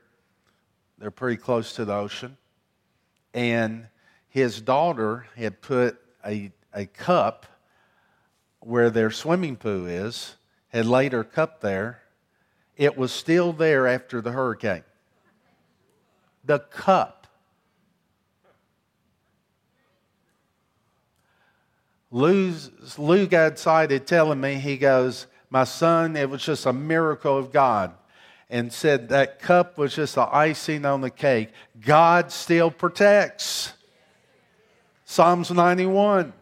they're 0.98 1.12
pretty 1.12 1.38
close 1.38 1.74
to 1.74 1.86
the 1.86 1.94
ocean. 1.94 2.38
And 3.34 3.88
his 4.30 4.62
daughter 4.62 5.28
had 5.36 5.62
put 5.62 6.00
a, 6.26 6.52
a 6.74 6.86
cup 6.86 7.46
where 8.60 8.90
their 8.90 9.12
swimming 9.12 9.56
pool 9.58 9.86
is, 9.86 10.36
had 10.70 10.86
laid 10.86 11.14
her 11.14 11.24
cup 11.24 11.62
there. 11.62 12.02
It 12.78 12.98
was 12.98 13.12
still 13.12 13.54
there 13.54 13.88
after 13.88 14.22
the 14.22 14.32
hurricane. 14.32 14.84
The 16.44 16.60
cup. 16.60 17.28
Lou's, 22.12 22.72
Lou 22.98 23.28
got 23.28 23.52
excited 23.52 24.08
telling 24.08 24.40
me, 24.40 24.56
he 24.56 24.78
goes, 24.78 25.28
My 25.50 25.66
son, 25.66 26.16
it 26.16 26.30
was 26.30 26.44
just 26.44 26.66
a 26.66 26.74
miracle 26.74 27.38
of 27.38 27.52
God 27.52 27.94
and 28.50 28.72
said 28.72 29.10
that 29.10 29.40
cup 29.40 29.78
was 29.78 29.96
just 29.96 30.16
the 30.16 30.36
icing 30.36 30.86
on 30.86 31.02
the 31.02 31.10
cake. 31.10 31.50
God 31.80 32.32
still 32.32 32.70
protects. 32.70 33.74
Psalms 35.04 35.52
91. 35.52 36.34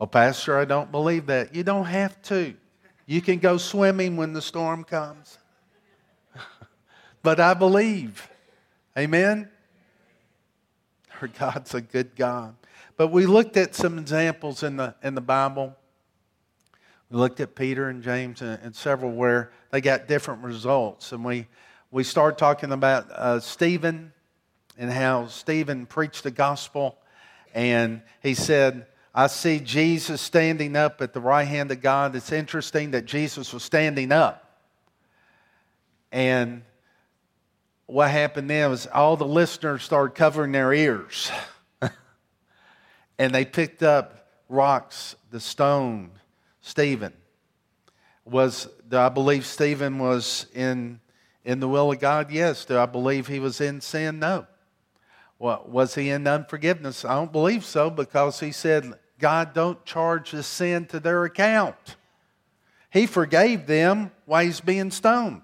Oh, 0.00 0.06
Pastor, 0.06 0.58
I 0.58 0.64
don't 0.64 0.90
believe 0.90 1.26
that. 1.26 1.54
You 1.54 1.62
don't 1.62 1.86
have 1.86 2.20
to. 2.22 2.54
You 3.06 3.22
can 3.22 3.38
go 3.38 3.56
swimming 3.56 4.16
when 4.16 4.32
the 4.32 4.42
storm 4.42 4.84
comes. 4.84 5.38
but 7.22 7.40
I 7.40 7.54
believe. 7.54 8.28
Amen? 8.98 9.48
Our 11.20 11.28
God's 11.28 11.74
a 11.74 11.80
good 11.80 12.14
God. 12.16 12.54
But 12.96 13.08
we 13.08 13.26
looked 13.26 13.56
at 13.56 13.74
some 13.74 13.98
examples 13.98 14.62
in 14.62 14.76
the, 14.76 14.94
in 15.02 15.14
the 15.14 15.20
Bible. 15.20 15.76
We 17.10 17.18
looked 17.18 17.40
at 17.40 17.54
Peter 17.54 17.88
and 17.88 18.02
James 18.02 18.42
and, 18.42 18.58
and 18.62 18.74
several 18.74 19.12
where 19.12 19.52
they 19.70 19.80
got 19.80 20.08
different 20.08 20.42
results. 20.42 21.12
And 21.12 21.24
we, 21.24 21.46
we 21.90 22.02
started 22.02 22.36
talking 22.36 22.72
about 22.72 23.10
uh, 23.10 23.40
Stephen 23.40 24.12
and 24.76 24.90
how 24.90 25.26
Stephen 25.28 25.86
preached 25.86 26.24
the 26.24 26.30
gospel. 26.30 26.98
And 27.54 28.02
he 28.22 28.34
said, 28.34 28.86
I 29.14 29.28
see 29.28 29.60
Jesus 29.60 30.20
standing 30.20 30.76
up 30.76 31.00
at 31.00 31.12
the 31.12 31.20
right 31.20 31.44
hand 31.44 31.70
of 31.70 31.80
God. 31.80 32.14
It's 32.16 32.32
interesting 32.32 32.90
that 32.90 33.06
Jesus 33.06 33.52
was 33.52 33.62
standing 33.62 34.12
up. 34.12 34.42
And 36.12 36.62
what 37.86 38.10
happened 38.10 38.50
then 38.50 38.70
was 38.70 38.86
all 38.86 39.16
the 39.16 39.24
listeners 39.24 39.82
started 39.82 40.14
covering 40.14 40.52
their 40.52 40.72
ears. 40.72 41.30
and 43.18 43.34
they 43.34 43.44
picked 43.44 43.82
up 43.82 44.28
rocks, 44.48 45.14
the 45.30 45.40
stone, 45.40 46.10
Stephen. 46.66 47.12
Was 48.24 48.68
do 48.88 48.98
I 48.98 49.08
believe 49.08 49.46
Stephen 49.46 50.00
was 50.00 50.46
in 50.52 50.98
in 51.44 51.60
the 51.60 51.68
will 51.68 51.92
of 51.92 52.00
God? 52.00 52.32
Yes. 52.32 52.64
Do 52.64 52.76
I 52.76 52.86
believe 52.86 53.28
he 53.28 53.38
was 53.38 53.60
in 53.60 53.80
sin? 53.80 54.18
No. 54.18 54.48
What 55.38 55.68
was 55.68 55.94
he 55.94 56.10
in 56.10 56.26
unforgiveness? 56.26 57.04
I 57.04 57.14
don't 57.14 57.30
believe 57.30 57.64
so 57.64 57.88
because 57.88 58.40
he 58.40 58.50
said, 58.50 58.94
God, 59.20 59.54
don't 59.54 59.84
charge 59.84 60.32
the 60.32 60.42
sin 60.42 60.86
to 60.86 60.98
their 60.98 61.24
account. 61.24 61.94
He 62.90 63.06
forgave 63.06 63.68
them 63.68 64.10
while 64.24 64.44
he's 64.44 64.60
being 64.60 64.90
stoned. 64.90 65.42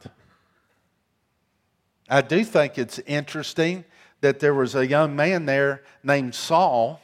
I 2.11 2.21
do 2.21 2.43
think 2.43 2.79
it's 2.79 2.99
interesting 3.01 3.85
that 4.23 4.41
there 4.41 4.55
was 4.55 4.75
a 4.75 4.85
young 4.85 5.15
man 5.15 5.47
there 5.47 5.85
named 6.03 6.35
Saul 6.35 7.01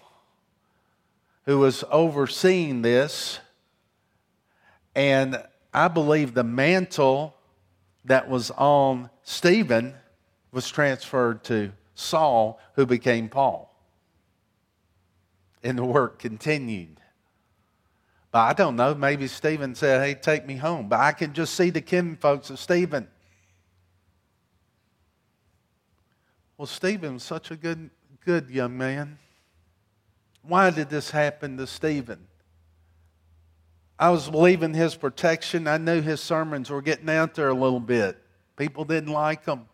who 1.44 1.60
was 1.60 1.84
overseeing 1.92 2.82
this. 2.82 3.38
And 4.99 5.40
I 5.73 5.87
believe 5.87 6.35
the 6.35 6.43
mantle 6.43 7.37
that 8.05 8.28
was 8.28 8.50
on 8.50 9.11
Stephen 9.23 9.95
was 10.50 10.69
transferred 10.69 11.45
to 11.45 11.71
Saul, 11.95 12.59
who 12.75 12.85
became 12.85 13.28
Paul. 13.28 13.73
And 15.62 15.78
the 15.78 15.85
work 15.85 16.19
continued. 16.19 17.00
But 18.33 18.40
I 18.40 18.52
don't 18.55 18.75
know, 18.75 18.93
maybe 18.93 19.28
Stephen 19.28 19.76
said, 19.76 20.02
Hey, 20.02 20.14
take 20.14 20.45
me 20.45 20.57
home. 20.57 20.88
But 20.88 20.99
I 20.99 21.12
can 21.12 21.33
just 21.33 21.55
see 21.55 21.71
the 21.71 21.81
kin 21.81 22.17
folks 22.17 22.50
of 22.50 22.59
Stephen 22.59 23.07
Well, 26.59 26.67
Stephen 26.67 27.14
was 27.14 27.23
such 27.23 27.52
a 27.52 27.57
good, 27.57 27.88
good 28.25 28.50
young 28.50 28.76
man. 28.76 29.21
Why 30.43 30.71
did 30.71 30.90
this 30.90 31.12
happen 31.12 31.57
to 31.57 31.69
Stephen? 31.69 32.27
I 33.99 34.11
was 34.11 34.31
believing 34.31 34.75
his 34.75 34.95
protection. 34.95 35.67
I 35.67 35.78
knew 35.78 36.00
his 36.00 36.21
sermons 36.21 36.71
were 36.71 36.83
getting 36.83 37.11
out 37.11 37.35
there 37.35 37.49
a 37.49 37.55
little 37.55 37.81
bit. 37.81 38.17
People 38.57 38.85
didn't 38.85 39.12
like 39.12 39.45
them. 39.45 39.67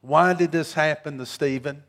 Why 0.00 0.34
did 0.34 0.52
this 0.52 0.74
happen 0.74 1.18
to 1.18 1.26
Stephen? 1.26 1.82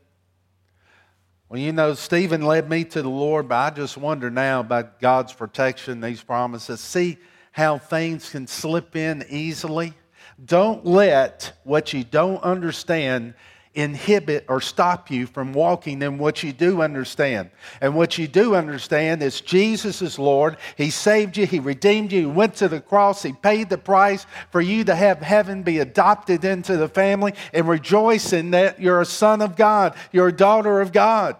Well, 1.48 1.60
you 1.60 1.72
know, 1.72 1.94
Stephen 1.94 2.42
led 2.42 2.70
me 2.70 2.84
to 2.84 3.02
the 3.02 3.08
Lord, 3.08 3.48
but 3.48 3.56
I 3.56 3.70
just 3.70 3.96
wonder 3.96 4.30
now 4.30 4.60
about 4.60 5.00
God's 5.00 5.32
protection, 5.32 6.00
these 6.00 6.22
promises. 6.22 6.80
See 6.80 7.18
how 7.52 7.78
things 7.78 8.30
can 8.30 8.46
slip 8.46 8.96
in 8.96 9.24
easily? 9.28 9.94
Don't 10.42 10.86
let 10.86 11.52
what 11.64 11.92
you 11.92 12.04
don't 12.04 12.42
understand 12.42 13.34
inhibit 13.74 14.44
or 14.48 14.60
stop 14.60 15.10
you 15.10 15.26
from 15.26 15.52
walking 15.52 16.02
in 16.02 16.18
what 16.18 16.42
you 16.42 16.52
do 16.52 16.82
understand. 16.82 17.50
And 17.80 17.94
what 17.94 18.18
you 18.18 18.26
do 18.26 18.54
understand 18.54 19.22
is 19.22 19.40
Jesus 19.40 20.02
is 20.02 20.18
Lord. 20.18 20.56
He 20.76 20.90
saved 20.90 21.36
you, 21.36 21.46
He 21.46 21.60
redeemed 21.60 22.12
you, 22.12 22.20
He 22.20 22.26
went 22.26 22.54
to 22.56 22.68
the 22.68 22.80
cross, 22.80 23.22
He 23.22 23.32
paid 23.32 23.68
the 23.68 23.78
price 23.78 24.26
for 24.50 24.60
you 24.60 24.84
to 24.84 24.94
have 24.94 25.20
heaven 25.20 25.62
be 25.62 25.78
adopted 25.78 26.44
into 26.44 26.76
the 26.76 26.88
family 26.88 27.34
and 27.52 27.68
rejoice 27.68 28.32
in 28.32 28.50
that 28.50 28.80
you're 28.80 29.00
a 29.00 29.06
son 29.06 29.40
of 29.40 29.56
God, 29.56 29.94
you're 30.10 30.28
a 30.28 30.36
daughter 30.36 30.80
of 30.80 30.92
God. 30.92 31.36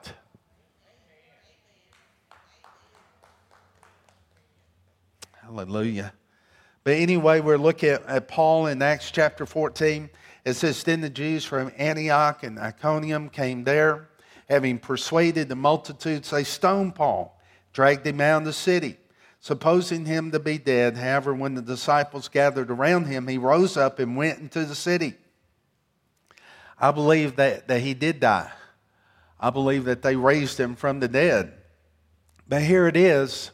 Hallelujah. 5.42 6.12
But 6.84 6.94
anyway, 6.94 7.40
we're 7.40 7.58
looking 7.58 7.88
at, 7.88 8.06
at 8.06 8.28
Paul 8.28 8.68
in 8.68 8.80
Acts 8.80 9.10
chapter 9.10 9.44
14. 9.44 10.08
It 10.44 10.54
says, 10.54 10.82
Then 10.82 11.00
the 11.00 11.10
Jews 11.10 11.44
from 11.44 11.72
Antioch 11.76 12.42
and 12.42 12.58
Iconium 12.58 13.28
came 13.28 13.64
there, 13.64 14.08
having 14.48 14.78
persuaded 14.78 15.48
the 15.48 15.56
multitudes, 15.56 16.30
they 16.30 16.44
stoned 16.44 16.94
Paul, 16.94 17.40
dragged 17.72 18.06
him 18.06 18.20
out 18.20 18.38
of 18.38 18.44
the 18.46 18.52
city, 18.52 18.96
supposing 19.40 20.06
him 20.06 20.30
to 20.32 20.40
be 20.40 20.58
dead. 20.58 20.96
However, 20.96 21.34
when 21.34 21.54
the 21.54 21.62
disciples 21.62 22.28
gathered 22.28 22.70
around 22.70 23.06
him, 23.06 23.28
he 23.28 23.38
rose 23.38 23.76
up 23.76 23.98
and 23.98 24.16
went 24.16 24.38
into 24.38 24.64
the 24.64 24.74
city. 24.74 25.14
I 26.78 26.90
believe 26.90 27.36
that, 27.36 27.68
that 27.68 27.82
he 27.82 27.94
did 27.94 28.20
die. 28.20 28.50
I 29.38 29.50
believe 29.50 29.84
that 29.84 30.02
they 30.02 30.16
raised 30.16 30.58
him 30.58 30.74
from 30.76 31.00
the 31.00 31.08
dead. 31.08 31.52
But 32.48 32.62
here 32.62 32.88
it 32.88 32.96
is 32.96 33.52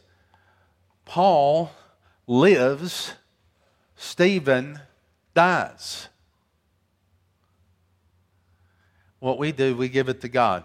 Paul 1.04 1.70
lives, 2.26 3.12
Stephen 3.94 4.80
dies. 5.34 6.08
What 9.18 9.38
we 9.38 9.52
do, 9.52 9.76
we 9.76 9.88
give 9.88 10.08
it 10.08 10.20
to 10.22 10.28
God. 10.28 10.64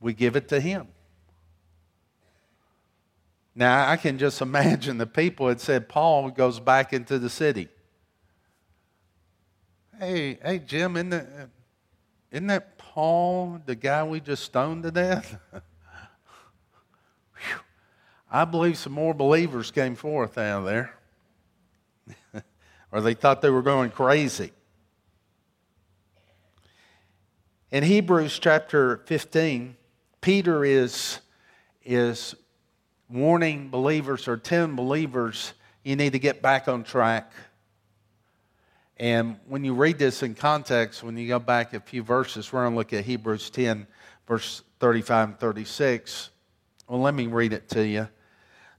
We 0.00 0.12
give 0.14 0.36
it 0.36 0.48
to 0.48 0.60
Him. 0.60 0.88
Now, 3.54 3.90
I 3.90 3.96
can 3.96 4.18
just 4.18 4.40
imagine 4.48 4.98
the 4.98 5.06
people 5.06 5.48
had 5.48 5.60
said, 5.60 5.88
Paul 5.88 6.30
goes 6.30 6.60
back 6.60 6.92
into 6.92 7.18
the 7.18 7.28
city. 7.28 7.68
Hey, 9.98 10.38
hey, 10.42 10.60
Jim, 10.60 10.96
isn't 10.96 11.10
that, 11.10 11.26
isn't 12.30 12.46
that 12.46 12.78
Paul, 12.78 13.60
the 13.66 13.74
guy 13.74 14.04
we 14.04 14.20
just 14.20 14.44
stoned 14.44 14.84
to 14.84 14.92
death? 14.92 15.36
I 18.30 18.44
believe 18.44 18.78
some 18.78 18.92
more 18.92 19.14
believers 19.14 19.72
came 19.72 19.96
forth 19.96 20.38
out 20.38 20.60
of 20.60 20.64
there. 20.66 20.94
or 22.92 23.00
they 23.00 23.14
thought 23.14 23.42
they 23.42 23.50
were 23.50 23.62
going 23.62 23.90
crazy. 23.90 24.52
In 27.70 27.84
Hebrews 27.84 28.38
chapter 28.38 29.02
15, 29.04 29.76
Peter 30.22 30.64
is, 30.64 31.18
is 31.84 32.34
warning 33.10 33.68
believers 33.68 34.26
or 34.26 34.38
10 34.38 34.74
believers 34.74 35.52
you 35.84 35.94
need 35.94 36.12
to 36.12 36.18
get 36.18 36.40
back 36.40 36.66
on 36.66 36.82
track. 36.82 37.30
And 38.96 39.36
when 39.48 39.64
you 39.64 39.74
read 39.74 39.98
this 39.98 40.22
in 40.22 40.34
context, 40.34 41.02
when 41.02 41.18
you 41.18 41.28
go 41.28 41.38
back 41.38 41.74
a 41.74 41.80
few 41.80 42.02
verses, 42.02 42.50
we're 42.50 42.62
going 42.62 42.72
to 42.72 42.78
look 42.78 42.94
at 42.94 43.04
Hebrews 43.04 43.50
10, 43.50 43.86
verse 44.26 44.62
35 44.80 45.28
and 45.28 45.38
36. 45.38 46.30
Well, 46.88 47.02
let 47.02 47.12
me 47.12 47.26
read 47.26 47.52
it 47.52 47.68
to 47.70 47.86
you. 47.86 48.08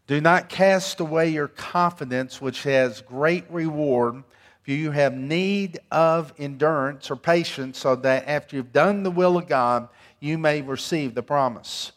Do 0.07 0.19
not 0.19 0.49
cast 0.49 0.99
away 0.99 1.29
your 1.29 1.47
confidence, 1.47 2.41
which 2.41 2.63
has 2.63 3.01
great 3.01 3.45
reward. 3.51 4.23
For 4.69 4.73
you 4.73 4.91
have 4.91 5.15
need 5.15 5.79
of 5.89 6.31
endurance 6.37 7.09
or 7.09 7.15
patience, 7.15 7.79
so 7.79 7.95
that 7.95 8.27
after 8.27 8.55
you've 8.55 8.71
done 8.71 9.01
the 9.01 9.09
will 9.09 9.35
of 9.35 9.47
God, 9.47 9.89
you 10.19 10.37
may 10.37 10.61
receive 10.61 11.15
the 11.15 11.23
promise. 11.23 11.91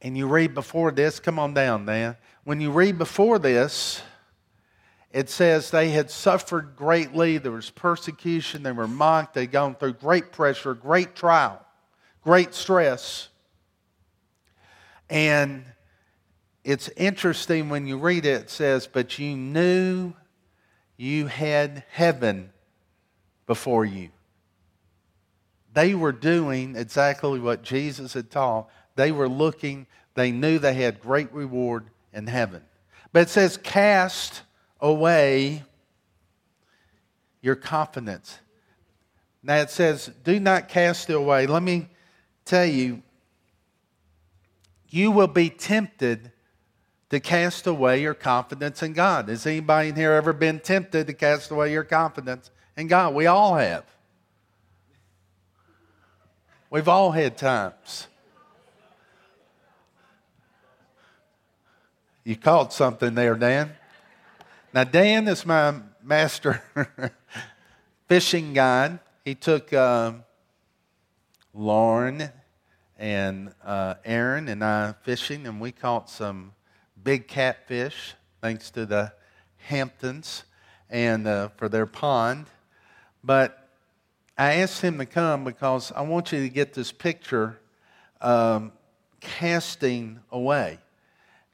And 0.00 0.18
you 0.18 0.26
read 0.26 0.54
before 0.54 0.90
this, 0.90 1.20
come 1.20 1.38
on 1.38 1.54
down, 1.54 1.86
Dan. 1.86 2.16
When 2.42 2.60
you 2.60 2.72
read 2.72 2.98
before 2.98 3.38
this, 3.38 4.02
it 5.12 5.30
says 5.30 5.70
they 5.70 5.90
had 5.90 6.10
suffered 6.10 6.74
greatly. 6.74 7.38
There 7.38 7.52
was 7.52 7.70
persecution. 7.70 8.64
They 8.64 8.72
were 8.72 8.88
mocked. 8.88 9.34
They'd 9.34 9.52
gone 9.52 9.76
through 9.76 9.92
great 9.92 10.32
pressure, 10.32 10.74
great 10.74 11.14
trial, 11.14 11.64
great 12.24 12.54
stress. 12.54 13.28
And 15.08 15.64
it's 16.64 16.88
interesting 16.96 17.68
when 17.68 17.86
you 17.86 17.98
read 17.98 18.24
it, 18.24 18.42
it 18.42 18.50
says, 18.50 18.86
But 18.86 19.18
you 19.18 19.36
knew 19.36 20.12
you 20.96 21.26
had 21.26 21.84
heaven 21.90 22.50
before 23.46 23.84
you. 23.84 24.10
They 25.74 25.94
were 25.94 26.12
doing 26.12 26.76
exactly 26.76 27.40
what 27.40 27.62
Jesus 27.62 28.12
had 28.12 28.30
taught. 28.30 28.68
They 28.94 29.10
were 29.10 29.28
looking, 29.28 29.86
they 30.14 30.30
knew 30.30 30.58
they 30.58 30.74
had 30.74 31.00
great 31.00 31.32
reward 31.32 31.86
in 32.12 32.26
heaven. 32.26 32.62
But 33.12 33.22
it 33.22 33.28
says, 33.28 33.56
Cast 33.56 34.42
away 34.80 35.64
your 37.40 37.56
confidence. 37.56 38.38
Now 39.42 39.56
it 39.56 39.70
says, 39.70 40.10
Do 40.24 40.38
not 40.38 40.68
cast 40.68 41.10
it 41.10 41.14
away. 41.14 41.46
Let 41.46 41.62
me 41.62 41.88
tell 42.44 42.66
you, 42.66 43.02
you 44.88 45.10
will 45.10 45.26
be 45.26 45.48
tempted 45.48 46.31
to 47.12 47.20
cast 47.20 47.66
away 47.66 48.00
your 48.00 48.14
confidence 48.14 48.82
in 48.82 48.94
God. 48.94 49.28
Has 49.28 49.46
anybody 49.46 49.90
in 49.90 49.96
here 49.96 50.12
ever 50.12 50.32
been 50.32 50.58
tempted 50.58 51.06
to 51.08 51.12
cast 51.12 51.50
away 51.50 51.70
your 51.70 51.84
confidence 51.84 52.50
in 52.74 52.86
God. 52.86 53.12
We 53.12 53.26
all 53.26 53.54
have. 53.54 53.84
We've 56.70 56.88
all 56.88 57.10
had 57.10 57.36
times. 57.36 58.06
You 62.24 62.34
caught 62.34 62.72
something 62.72 63.14
there, 63.14 63.34
Dan. 63.34 63.72
Now, 64.72 64.84
Dan 64.84 65.28
is 65.28 65.44
my 65.44 65.74
master 66.02 66.62
fishing 68.08 68.54
guide. 68.54 69.00
He 69.22 69.34
took 69.34 69.70
um, 69.74 70.24
Lauren 71.52 72.30
and 72.98 73.52
uh, 73.62 73.96
Aaron 74.02 74.48
and 74.48 74.64
I 74.64 74.94
fishing, 75.02 75.46
and 75.46 75.60
we 75.60 75.72
caught 75.72 76.08
some 76.08 76.54
big 77.02 77.28
catfish 77.28 78.14
thanks 78.40 78.70
to 78.72 78.86
the 78.86 79.12
Hamptons 79.56 80.44
and 80.90 81.26
uh, 81.26 81.48
for 81.56 81.68
their 81.68 81.86
pond. 81.86 82.46
But 83.24 83.68
I 84.36 84.54
asked 84.54 84.80
him 84.80 84.98
to 84.98 85.06
come 85.06 85.44
because 85.44 85.92
I 85.92 86.02
want 86.02 86.32
you 86.32 86.40
to 86.40 86.48
get 86.48 86.74
this 86.74 86.92
picture 86.92 87.58
um, 88.20 88.72
casting 89.20 90.20
away. 90.30 90.78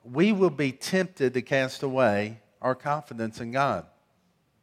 We 0.05 0.33
will 0.33 0.51
be 0.51 0.73
tempted 0.73 1.35
to 1.35 1.43
cast 1.43 1.83
away 1.83 2.41
our 2.63 2.75
confidence 2.75 3.41
in 3.41 3.53
God. 3.53 3.87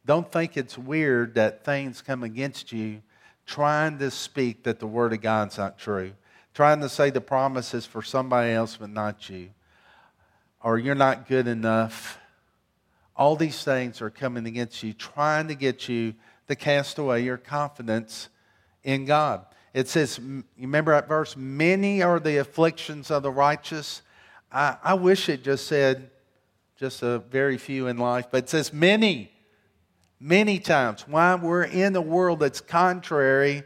Don't 0.06 0.32
think 0.32 0.58
it's 0.58 0.78
weird 0.78 1.36
that 1.36 1.64
things 1.64 2.02
come 2.02 2.24
against 2.24 2.72
you 2.72 3.02
trying 3.46 4.00
to 4.00 4.12
speak 4.12 4.64
that 4.64 4.80
the 4.80 4.88
Word 4.88 5.14
of 5.14 5.22
God's 5.22 5.58
not 5.58 5.78
true, 5.78 6.14
trying 6.54 6.82
to 6.82 6.90
say 6.90 7.10
the 7.10 7.22
promises 7.22 7.86
for 7.86 8.02
somebody 8.02 8.52
else 8.52 8.78
but 8.78 8.90
not 8.90 9.30
you, 9.30 9.50
or 10.66 10.80
you're 10.80 10.96
not 10.96 11.28
good 11.28 11.48
enough. 11.48 12.18
All 13.16 13.36
these 13.36 13.64
things 13.64 14.02
are 14.02 14.10
coming 14.10 14.48
against 14.48 14.82
you, 14.82 14.94
trying 14.94 15.48
to 15.50 15.54
get 15.54 15.88
you 15.88 16.16
to 16.48 16.56
cast 16.56 16.98
away 16.98 17.22
your 17.22 17.38
confidence 17.38 18.30
in 18.84 19.06
God. 19.06 19.46
It 19.76 19.88
says, 19.88 20.18
you 20.18 20.44
remember 20.58 20.92
that 20.94 21.08
verse? 21.08 21.38
Many 21.38 22.02
are 22.02 22.20
the 22.20 22.38
afflictions 22.38 23.12
of 23.12 23.22
the 23.22 23.30
righteous. 23.30 24.02
I, 24.52 24.78
I 24.84 24.94
wish 24.96 25.30
it 25.30 25.44
just 25.44 25.68
said 25.68 26.10
just 26.78 27.04
a 27.04 27.20
very 27.20 27.60
few 27.60 27.86
in 27.86 27.98
life, 27.98 28.26
but 28.32 28.46
it 28.46 28.50
says 28.50 28.74
many, 28.74 29.32
many 30.20 30.58
times. 30.58 31.08
Why? 31.08 31.36
We're 31.36 31.66
in 31.66 31.96
a 31.96 32.02
world 32.02 32.40
that's 32.40 32.60
contrary 32.60 33.62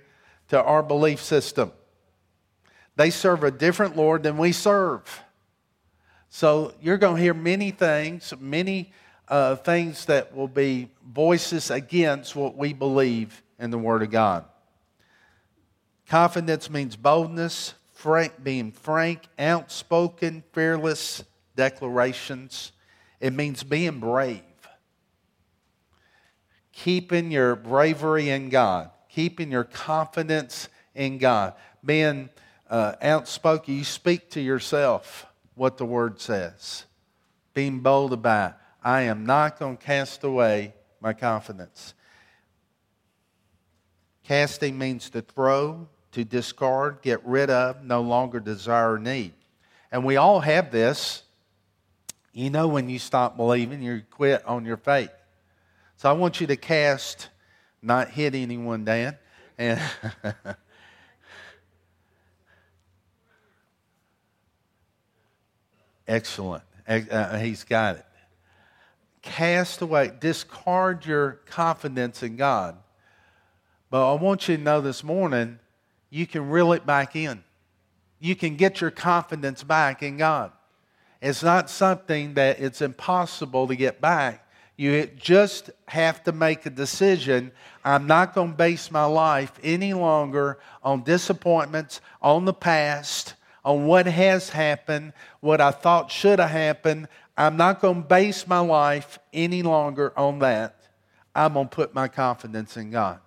to 0.50 0.62
our 0.62 0.84
belief 0.84 1.22
system. 1.22 1.72
They 2.98 3.10
serve 3.10 3.46
a 3.46 3.52
different 3.52 3.96
Lord 3.96 4.24
than 4.24 4.38
we 4.38 4.52
serve. 4.52 5.24
So 6.30 6.74
you're 6.82 6.98
going 6.98 7.16
to 7.16 7.22
hear 7.22 7.34
many 7.34 7.72
things, 7.72 8.34
many 8.40 8.94
uh, 9.28 9.56
things 9.56 10.06
that 10.06 10.36
will 10.36 10.48
be 10.48 10.90
voices 11.06 11.72
against 11.72 12.36
what 12.36 12.56
we 12.56 12.74
believe 12.74 13.42
in 13.58 13.72
the 13.72 13.78
Word 13.78 14.04
of 14.04 14.12
God. 14.12 14.46
Confidence 16.08 16.70
means 16.70 16.96
boldness, 16.96 17.74
frank, 17.94 18.44
being 18.44 18.72
frank, 18.72 19.24
outspoken, 19.38 20.44
fearless 20.54 21.24
declarations. 21.56 22.72
It 23.20 23.34
means 23.34 23.64
being 23.64 24.00
brave. 24.00 24.42
Keeping 26.72 27.32
your 27.32 27.56
bravery 27.56 28.30
in 28.30 28.50
God, 28.50 28.92
keeping 29.10 29.52
your 29.52 29.66
confidence 29.66 30.70
in 30.96 31.18
God, 31.18 31.54
being 31.84 32.30
uh, 32.70 32.94
outspoken. 33.02 33.76
You 33.76 33.84
speak 33.84 34.30
to 34.32 34.42
yourself 34.42 35.26
what 35.60 35.78
the 35.78 35.86
Word 35.86 36.22
says, 36.22 36.86
being 37.54 37.82
bold 37.82 38.14
about 38.14 38.56
I 38.82 39.02
am 39.02 39.26
not 39.26 39.60
going 39.60 39.76
to 39.76 39.84
cast 39.84 40.24
away 40.24 40.74
my 41.02 41.12
confidence. 41.12 41.94
Casting 44.24 44.78
means 44.78 45.10
to 45.10 45.22
throw, 45.22 45.90
to 46.14 46.24
discard, 46.24 47.02
get 47.02 47.20
rid 47.26 47.50
of, 47.50 47.84
no 47.84 48.00
longer 48.00 48.40
desire 48.40 48.94
or 48.94 49.00
need. 49.00 49.34
And 49.92 50.06
we 50.06 50.16
all 50.16 50.40
have 50.40 50.72
this. 50.72 51.24
You 52.32 52.50
know 52.50 52.70
when 52.70 52.88
you 52.88 52.98
stop 52.98 53.36
believing, 53.36 53.82
you 53.82 54.04
quit 54.10 54.46
on 54.46 54.64
your 54.64 54.78
faith. 54.78 55.12
So 55.98 56.10
I 56.10 56.14
want 56.14 56.40
you 56.40 56.48
to 56.48 56.56
cast, 56.56 57.28
not 57.82 58.12
hit 58.12 58.34
anyone, 58.34 58.86
Dan. 58.86 59.18
And 59.58 59.82
excellent. 66.10 66.64
Uh, 66.88 67.38
he's 67.38 67.64
got 67.64 67.96
it 67.96 68.06
cast 69.22 69.82
away, 69.82 70.12
discard 70.20 71.06
your 71.06 71.34
confidence 71.46 72.24
in 72.24 72.36
God. 72.36 72.78
But 73.90 74.12
I 74.12 74.16
want 74.20 74.48
you 74.48 74.58
to 74.58 74.64
know 74.64 74.82
this 74.82 75.04
morning, 75.04 75.60
you 76.10 76.28
can 76.28 76.50
reel 76.50 76.74
it 76.74 76.86
back 76.86 77.16
in. 77.16 77.44
You 78.20 78.36
can 78.36 78.56
get 78.56 78.82
your 78.82 78.92
confidence 78.92 79.64
back 79.64 80.04
in 80.04 80.18
God. 80.18 80.52
It's 81.22 81.44
not 81.44 81.70
something 81.70 82.36
that 82.36 82.60
it's 82.60 82.82
impossible 82.82 83.68
to 83.68 83.76
get 83.76 84.00
back. 84.00 84.46
You 84.78 85.06
just 85.18 85.70
have 85.88 86.24
to 86.24 86.32
make 86.32 86.66
a 86.66 86.70
decision. 86.70 87.52
I'm 87.84 88.08
not 88.08 88.34
going 88.34 88.52
to 88.52 88.58
base 88.58 88.90
my 88.92 89.04
life 89.04 89.52
any 89.62 89.94
longer 89.94 90.60
on 90.82 91.04
disappointments, 91.04 92.00
on 92.22 92.46
the 92.46 92.54
past, 92.54 93.34
on 93.70 93.86
what 93.86 94.08
has 94.08 94.50
happened, 94.50 95.14
what 95.42 95.62
I 95.62 95.70
thought 95.70 96.10
should 96.10 96.40
have 96.40 96.50
happened. 96.50 97.08
I'm 97.38 97.56
not 97.56 97.82
going 97.82 98.02
to 98.02 98.08
base 98.08 98.48
my 98.48 98.58
life 98.58 99.20
any 99.32 99.62
longer 99.62 100.12
on 100.18 100.40
that. 100.40 100.88
I'm 101.36 101.54
going 101.54 101.70
to 101.70 101.76
put 101.76 101.94
my 101.94 102.08
confidence 102.08 102.78
in 102.78 102.90
God. 102.90 103.20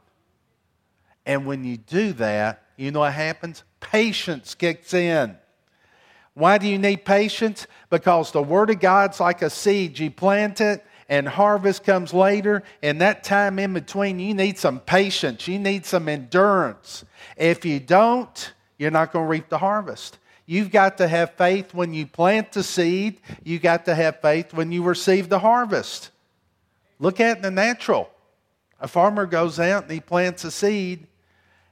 And 1.24 1.46
when 1.46 1.62
you 1.62 1.76
do 1.76 2.12
that, 2.14 2.64
you 2.76 2.90
know 2.90 2.98
what 3.00 3.12
happens? 3.12 3.62
Patience 3.78 4.56
kicks 4.56 4.92
in. 4.92 5.36
Why 6.34 6.58
do 6.58 6.66
you 6.66 6.76
need 6.76 7.04
patience? 7.04 7.68
Because 7.88 8.32
the 8.32 8.42
Word 8.42 8.70
of 8.70 8.80
God's 8.80 9.20
like 9.20 9.42
a 9.42 9.50
seed. 9.50 9.96
You 10.00 10.10
plant 10.10 10.60
it, 10.60 10.84
and 11.08 11.28
harvest 11.28 11.84
comes 11.84 12.12
later. 12.12 12.64
And 12.82 13.00
that 13.00 13.22
time 13.22 13.60
in 13.60 13.74
between, 13.74 14.18
you 14.18 14.34
need 14.34 14.58
some 14.58 14.80
patience. 14.80 15.46
You 15.46 15.60
need 15.60 15.86
some 15.86 16.08
endurance. 16.08 17.04
If 17.36 17.64
you 17.64 17.78
don't, 17.78 18.52
you're 18.76 18.90
not 18.90 19.12
going 19.12 19.26
to 19.26 19.30
reap 19.30 19.48
the 19.48 19.58
harvest. 19.58 20.18
You've 20.44 20.70
got 20.70 20.98
to 20.98 21.08
have 21.08 21.34
faith 21.34 21.72
when 21.72 21.94
you 21.94 22.06
plant 22.06 22.52
the 22.52 22.62
seed. 22.62 23.20
You 23.44 23.58
got 23.58 23.84
to 23.84 23.94
have 23.94 24.20
faith 24.20 24.52
when 24.52 24.72
you 24.72 24.82
receive 24.82 25.28
the 25.28 25.38
harvest. 25.38 26.10
Look 26.98 27.20
at 27.20 27.42
the 27.42 27.50
natural. 27.50 28.10
A 28.80 28.88
farmer 28.88 29.26
goes 29.26 29.60
out 29.60 29.84
and 29.84 29.92
he 29.92 30.00
plants 30.00 30.44
a 30.44 30.50
seed. 30.50 31.06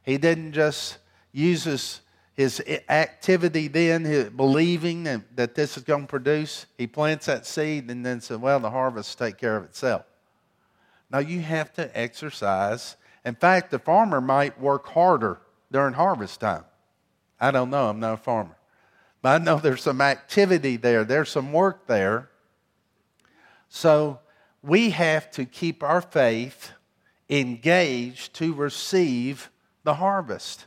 He 0.05 0.17
didn't 0.19 0.53
just 0.53 0.99
use 1.33 1.65
his, 1.65 2.01
his 2.35 2.63
activity 2.89 3.69
then, 3.69 4.05
his 4.05 4.31
believing 4.31 5.05
that 5.35 5.55
this 5.55 5.77
is 5.77 5.83
going 5.83 6.03
to 6.03 6.07
produce. 6.07 6.67
He 6.79 6.87
plants 6.87 7.27
that 7.27 7.47
seed 7.47 7.91
and 7.91 8.07
then 8.07 8.21
said, 8.21 8.41
well, 8.41 8.61
the 8.61 8.71
harvest 8.71 9.19
take 9.19 9.37
care 9.37 9.57
of 9.57 9.65
itself. 9.65 10.05
Now 11.11 11.19
you 11.19 11.41
have 11.41 11.73
to 11.75 11.99
exercise. 11.99 12.97
In 13.25 13.35
fact, 13.35 13.73
the 13.73 13.81
farmer 13.81 14.21
might 14.21 14.61
work 14.61 14.87
harder 14.87 15.41
during 15.73 15.95
harvest 15.95 16.41
time. 16.41 16.65
I 17.41 17.51
don't 17.51 17.71
know. 17.71 17.89
I'm 17.89 17.99
not 18.01 18.15
a 18.15 18.17
farmer. 18.17 18.57
But 19.23 19.41
I 19.41 19.45
know 19.45 19.59
there's 19.59 19.83
some 19.83 20.01
activity 20.01 20.77
there, 20.77 21.05
there's 21.05 21.29
some 21.29 21.53
work 21.53 21.87
there. 21.87 22.31
So 23.69 24.21
we 24.63 24.91
have 24.91 25.31
to 25.33 25.45
keep 25.45 25.83
our 25.83 26.01
faith 26.01 26.73
engaged 27.29 28.35
to 28.35 28.55
receive 28.55 29.51
the 29.85 29.95
harvest. 29.95 30.67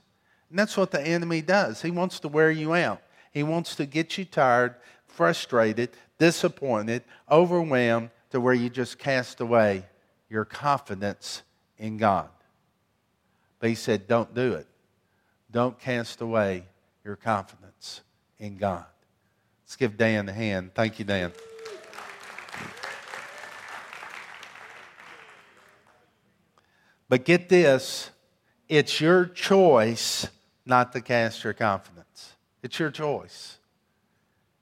And 0.50 0.60
that's 0.60 0.78
what 0.78 0.92
the 0.92 1.02
enemy 1.02 1.42
does. 1.42 1.82
He 1.82 1.92
wants 1.92 2.20
to 2.22 2.28
wear 2.28 2.52
you 2.52 2.74
out, 2.74 3.02
he 3.32 3.44
wants 3.44 3.76
to 3.76 3.86
get 3.86 4.18
you 4.18 4.26
tired, 4.26 4.76
frustrated, 5.08 5.90
disappointed, 6.20 7.04
overwhelmed 7.30 8.12
to 8.32 8.40
where 8.40 8.54
you 8.54 8.70
just 8.70 8.98
cast 8.98 9.42
away 9.42 9.86
your 10.30 10.46
confidence 10.46 11.44
in 11.78 11.98
God. 11.98 12.30
But 13.60 13.70
he 13.70 13.76
said, 13.76 14.08
don't 14.08 14.34
do 14.34 14.54
it. 14.54 14.68
Don't 15.52 15.80
cast 15.80 16.22
away 16.22 16.66
your 17.04 17.16
confidence 17.16 18.02
in 18.44 18.58
God. 18.58 18.86
Let's 19.64 19.78
give 19.78 19.98
Dan 19.98 20.28
a 20.28 20.34
hand. 20.34 20.72
Thank 20.76 21.00
you, 21.00 21.06
Dan. 21.06 21.32
But 27.08 27.24
get 27.26 27.48
this 27.48 28.12
it's 28.68 29.00
your 29.00 29.26
choice 29.26 30.28
not 30.66 30.92
to 30.92 31.02
cast 31.02 31.44
your 31.44 31.54
confidence. 31.54 32.34
It's 32.62 32.78
your 32.80 32.92
choice. 32.92 33.58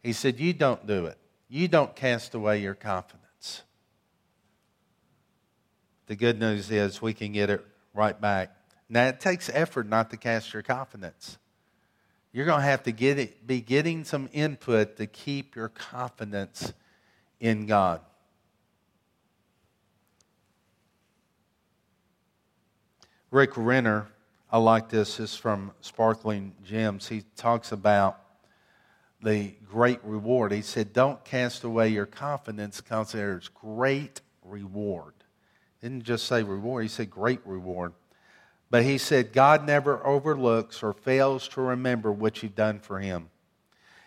He 0.03 0.13
said, 0.13 0.39
You 0.39 0.53
don't 0.53 0.85
do 0.85 1.07
it. 1.07 1.17
You 1.49 1.67
don't 1.67 1.95
cast 1.95 2.35
away 2.35 2.61
your 2.61 2.75
confidence. 2.75 3.63
The 6.05 6.15
good 6.15 6.39
news 6.39 6.69
is 6.69 7.01
we 7.01 7.13
can 7.13 7.31
get 7.31 7.49
it 7.49 7.65
right 7.93 8.19
back. 8.19 8.55
Now, 8.89 9.07
it 9.07 9.19
takes 9.19 9.49
effort 9.49 9.87
not 9.87 10.11
to 10.11 10.17
cast 10.17 10.53
your 10.53 10.61
confidence. 10.61 11.37
You're 12.33 12.45
going 12.45 12.61
to 12.61 12.65
have 12.65 12.83
to 12.83 12.91
get 12.91 13.19
it, 13.19 13.45
be 13.45 13.59
getting 13.59 14.05
some 14.05 14.29
input 14.31 14.97
to 14.97 15.07
keep 15.07 15.55
your 15.55 15.69
confidence 15.69 16.73
in 17.39 17.65
God. 17.65 18.01
Rick 23.31 23.51
Renner, 23.55 24.07
I 24.49 24.57
like 24.57 24.89
this, 24.89 25.19
is 25.19 25.35
from 25.35 25.71
Sparkling 25.81 26.53
Gems. 26.63 27.07
He 27.07 27.23
talks 27.35 27.71
about 27.71 28.19
the 29.21 29.53
great 29.69 30.03
reward. 30.03 30.51
He 30.51 30.61
said, 30.61 30.93
Don't 30.93 31.23
cast 31.23 31.63
away 31.63 31.89
your 31.89 32.05
confidence 32.05 32.81
because 32.81 33.11
there's 33.11 33.47
great 33.49 34.21
reward. 34.43 35.13
Didn't 35.81 36.03
just 36.03 36.27
say 36.27 36.43
reward, 36.43 36.83
he 36.83 36.89
said 36.89 37.09
great 37.09 37.39
reward. 37.45 37.93
But 38.71 38.84
he 38.84 38.97
said, 38.97 39.34
God 39.34 39.67
never 39.67 40.03
overlooks 40.07 40.81
or 40.81 40.93
fails 40.93 41.49
to 41.49 41.62
remember 41.62 42.10
what 42.10 42.41
you've 42.41 42.55
done 42.55 42.79
for 42.79 42.99
him. 42.99 43.29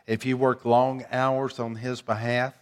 If 0.06 0.24
you 0.24 0.38
work 0.38 0.64
long 0.64 1.04
hours 1.12 1.60
on 1.60 1.76
his 1.76 2.00
behalf, 2.00 2.54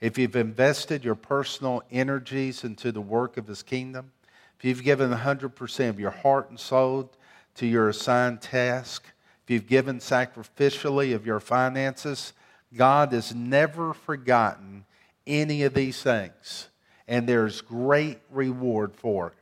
if 0.00 0.18
you've 0.18 0.34
invested 0.34 1.04
your 1.04 1.14
personal 1.14 1.84
energies 1.92 2.64
into 2.64 2.90
the 2.90 3.00
work 3.00 3.36
of 3.36 3.46
his 3.46 3.62
kingdom, 3.62 4.10
if 4.58 4.64
you've 4.64 4.82
given 4.82 5.12
100% 5.12 5.88
of 5.88 6.00
your 6.00 6.10
heart 6.10 6.50
and 6.50 6.58
soul 6.58 7.12
to 7.54 7.66
your 7.66 7.88
assigned 7.88 8.42
task, 8.42 9.04
if 9.44 9.50
you've 9.50 9.68
given 9.68 10.00
sacrificially 10.00 11.14
of 11.14 11.24
your 11.24 11.38
finances, 11.38 12.32
God 12.76 13.12
has 13.12 13.32
never 13.32 13.94
forgotten 13.94 14.86
any 15.24 15.62
of 15.62 15.74
these 15.74 16.02
things. 16.02 16.68
And 17.06 17.28
there's 17.28 17.60
great 17.60 18.18
reward 18.30 18.96
for 18.96 19.28
it. 19.28 19.34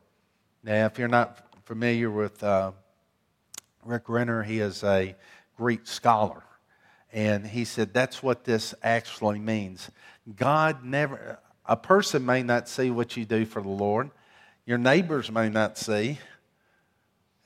Now, 0.63 0.85
if 0.87 0.99
you're 0.99 1.09
not 1.09 1.52
familiar 1.65 2.11
with 2.11 2.43
uh, 2.43 2.73
Rick 3.85 4.09
Renner, 4.09 4.43
he 4.43 4.61
is 4.61 4.83
a 4.85 5.15
Greek 5.57 5.87
scholar. 5.87 6.43
And 7.13 7.47
he 7.47 7.65
said 7.65 7.93
that's 7.93 8.23
what 8.23 8.45
this 8.45 8.75
actually 8.83 9.39
means. 9.39 9.91
God 10.37 10.85
never, 10.85 11.39
a 11.67 11.77
person 11.77 12.25
may 12.25 12.43
not 12.43 12.69
see 12.69 12.91
what 12.91 13.17
you 13.17 13.25
do 13.25 13.45
for 13.45 13.61
the 13.61 13.69
Lord, 13.69 14.11
your 14.65 14.79
neighbors 14.79 15.31
may 15.31 15.49
not 15.49 15.77
see, 15.77 16.19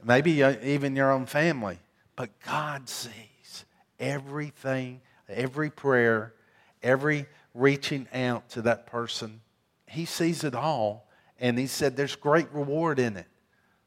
maybe 0.05 0.43
even 0.63 0.95
your 0.95 1.11
own 1.11 1.27
family. 1.27 1.79
But 2.15 2.31
God 2.41 2.89
sees 2.89 3.65
everything, 3.99 5.01
every 5.29 5.71
prayer, 5.71 6.35
every 6.83 7.27
reaching 7.55 8.07
out 8.13 8.49
to 8.51 8.63
that 8.63 8.87
person. 8.87 9.41
He 9.89 10.05
sees 10.05 10.45
it 10.45 10.55
all. 10.55 11.09
And 11.39 11.59
He 11.59 11.67
said 11.67 11.97
there's 11.97 12.17
great 12.17 12.51
reward 12.53 12.99
in 12.99 13.17
it. 13.17 13.27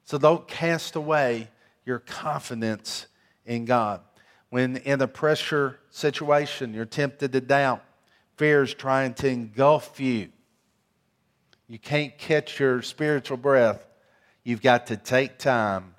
So 0.09 0.17
don't 0.17 0.47
cast 0.47 0.95
away 0.95 1.49
your 1.85 1.99
confidence 1.99 3.05
in 3.45 3.65
God. 3.65 4.01
When 4.49 4.77
in 4.77 5.03
a 5.03 5.07
pressure 5.07 5.79
situation, 5.91 6.73
you're 6.73 6.85
tempted 6.85 7.31
to 7.31 7.41
doubt, 7.41 7.83
fear 8.35 8.63
is 8.63 8.73
trying 8.73 9.13
to 9.13 9.27
engulf 9.27 9.99
you. 9.99 10.29
You 11.67 11.77
can't 11.77 12.17
catch 12.17 12.59
your 12.59 12.81
spiritual 12.81 13.37
breath. 13.37 13.85
You've 14.43 14.63
got 14.63 14.87
to 14.87 14.97
take 14.97 15.37
time 15.37 15.93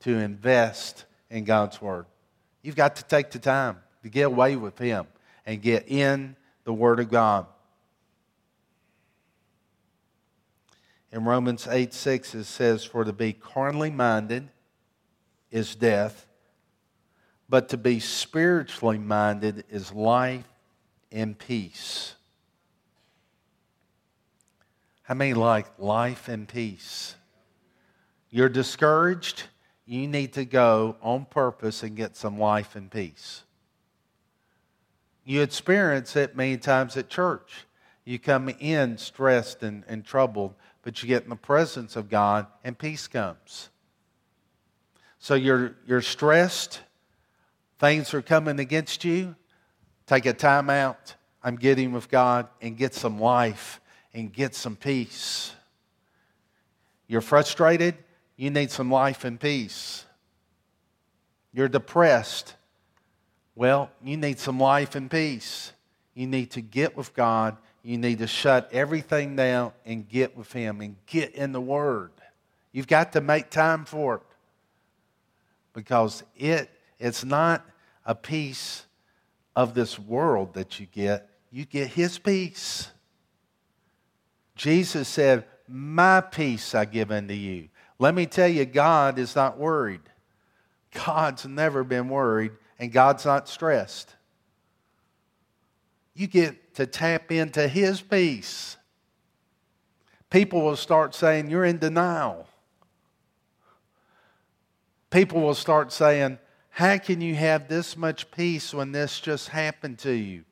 to 0.00 0.18
invest 0.18 1.06
in 1.30 1.44
God's 1.44 1.80
Word. 1.80 2.04
You've 2.60 2.76
got 2.76 2.96
to 2.96 3.04
take 3.04 3.30
the 3.30 3.38
time 3.38 3.78
to 4.02 4.10
get 4.10 4.26
away 4.26 4.56
with 4.56 4.78
Him 4.78 5.06
and 5.46 5.62
get 5.62 5.88
in 5.88 6.36
the 6.64 6.74
Word 6.74 7.00
of 7.00 7.10
God. 7.10 7.46
In 11.12 11.24
Romans 11.24 11.66
8 11.66 11.94
6, 11.94 12.34
it 12.34 12.44
says, 12.44 12.84
For 12.84 13.04
to 13.04 13.12
be 13.12 13.32
carnally 13.32 13.90
minded 13.90 14.48
is 15.50 15.74
death, 15.74 16.26
but 17.48 17.68
to 17.70 17.76
be 17.76 18.00
spiritually 18.00 18.98
minded 18.98 19.64
is 19.70 19.92
life 19.92 20.44
and 21.12 21.38
peace. 21.38 22.14
How 25.02 25.14
many 25.14 25.34
like 25.34 25.66
life 25.78 26.28
and 26.28 26.48
peace? 26.48 27.14
You're 28.30 28.48
discouraged? 28.48 29.44
you 29.86 30.08
need 30.08 30.32
to 30.32 30.44
go 30.44 30.96
on 31.00 31.24
purpose 31.26 31.84
and 31.84 31.96
get 31.96 32.16
some 32.16 32.38
life 32.38 32.74
and 32.74 32.90
peace. 32.90 33.44
You 35.24 35.42
experience 35.42 36.16
it 36.16 36.36
many 36.36 36.56
times 36.56 36.96
at 36.96 37.08
church. 37.08 37.66
You 38.04 38.18
come 38.18 38.48
in 38.48 38.98
stressed 38.98 39.62
and, 39.62 39.84
and 39.88 40.04
troubled, 40.04 40.54
but 40.86 41.02
you 41.02 41.08
get 41.08 41.24
in 41.24 41.30
the 41.30 41.34
presence 41.34 41.96
of 41.96 42.08
God 42.08 42.46
and 42.62 42.78
peace 42.78 43.08
comes. 43.08 43.70
So 45.18 45.34
you're, 45.34 45.74
you're 45.84 46.00
stressed, 46.00 46.80
things 47.80 48.14
are 48.14 48.22
coming 48.22 48.60
against 48.60 49.04
you. 49.04 49.34
Take 50.06 50.26
a 50.26 50.32
time 50.32 50.70
out. 50.70 51.16
I'm 51.42 51.56
getting 51.56 51.90
with 51.90 52.08
God 52.08 52.46
and 52.62 52.76
get 52.76 52.94
some 52.94 53.18
life 53.18 53.80
and 54.14 54.32
get 54.32 54.54
some 54.54 54.76
peace. 54.76 55.52
You're 57.08 57.20
frustrated, 57.20 57.96
you 58.36 58.50
need 58.50 58.70
some 58.70 58.88
life 58.88 59.24
and 59.24 59.40
peace. 59.40 60.04
You're 61.52 61.66
depressed. 61.66 62.54
Well, 63.56 63.90
you 64.04 64.16
need 64.16 64.38
some 64.38 64.60
life 64.60 64.94
and 64.94 65.10
peace. 65.10 65.72
You 66.14 66.28
need 66.28 66.52
to 66.52 66.60
get 66.60 66.96
with 66.96 67.12
God. 67.12 67.56
You 67.86 67.98
need 67.98 68.18
to 68.18 68.26
shut 68.26 68.68
everything 68.72 69.36
down 69.36 69.70
and 69.84 70.08
get 70.08 70.36
with 70.36 70.50
Him 70.50 70.80
and 70.80 70.96
get 71.06 71.36
in 71.36 71.52
the 71.52 71.60
Word. 71.60 72.10
You've 72.72 72.88
got 72.88 73.12
to 73.12 73.20
make 73.20 73.48
time 73.48 73.84
for 73.84 74.16
it 74.16 74.22
because 75.72 76.24
it, 76.34 76.68
it's 76.98 77.24
not 77.24 77.64
a 78.04 78.16
piece 78.16 78.86
of 79.54 79.74
this 79.74 80.00
world 80.00 80.54
that 80.54 80.80
you 80.80 80.86
get, 80.86 81.30
you 81.52 81.64
get 81.64 81.86
His 81.86 82.18
peace. 82.18 82.90
Jesus 84.56 85.06
said, 85.06 85.44
My 85.68 86.20
peace 86.20 86.74
I 86.74 86.86
give 86.86 87.12
unto 87.12 87.34
you. 87.34 87.68
Let 88.00 88.16
me 88.16 88.26
tell 88.26 88.48
you, 88.48 88.64
God 88.64 89.16
is 89.16 89.36
not 89.36 89.58
worried. 89.58 90.02
God's 90.92 91.46
never 91.46 91.84
been 91.84 92.08
worried, 92.08 92.50
and 92.80 92.90
God's 92.90 93.24
not 93.24 93.48
stressed. 93.48 94.16
You 96.16 96.26
get 96.26 96.74
to 96.76 96.86
tap 96.86 97.30
into 97.30 97.68
His 97.68 98.00
peace. 98.00 98.78
People 100.30 100.62
will 100.62 100.76
start 100.76 101.14
saying, 101.14 101.50
You're 101.50 101.66
in 101.66 101.78
denial. 101.78 102.48
People 105.10 105.42
will 105.42 105.54
start 105.54 105.92
saying, 105.92 106.38
How 106.70 106.96
can 106.96 107.20
you 107.20 107.34
have 107.34 107.68
this 107.68 107.96
much 107.96 108.30
peace 108.30 108.72
when 108.72 108.92
this 108.92 109.20
just 109.20 109.50
happened 109.50 109.98
to 110.00 110.12
you? 110.12 110.44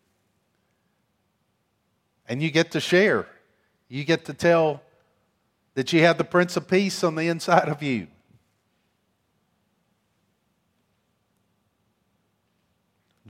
And 2.28 2.42
you 2.42 2.50
get 2.50 2.70
to 2.72 2.80
share. 2.80 3.26
You 3.88 4.04
get 4.04 4.26
to 4.26 4.34
tell 4.34 4.82
that 5.74 5.92
you 5.92 6.02
have 6.02 6.18
the 6.18 6.24
Prince 6.24 6.56
of 6.58 6.68
Peace 6.68 7.02
on 7.02 7.14
the 7.14 7.28
inside 7.28 7.68
of 7.68 7.82
you. 7.82 8.08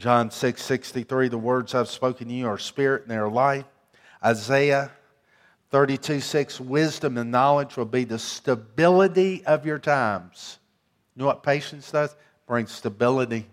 John 0.05 0.31
6 0.31 0.63
63, 0.63 1.29
the 1.29 1.39
words 1.39 1.75
I've 1.75 1.89
spoken 1.89 2.29
to 2.29 2.35
you 2.35 2.47
are 2.47 2.59
spirit 2.59 3.05
and 3.05 3.11
they 3.11 3.17
are 3.17 3.31
life. 3.31 3.65
Isaiah 4.23 4.91
32 5.71 6.21
6, 6.21 6.61
wisdom 6.61 7.17
and 7.17 7.31
knowledge 7.31 7.79
will 7.79 7.87
be 7.87 8.05
the 8.05 8.19
stability 8.19 9.47
of 9.47 9.65
your 9.65 9.79
times. 9.79 10.59
You 11.17 11.21
know 11.21 11.27
what 11.27 11.43
patience 11.43 11.91
does? 11.91 12.15
Brings 12.47 12.71
stability. 12.71 13.47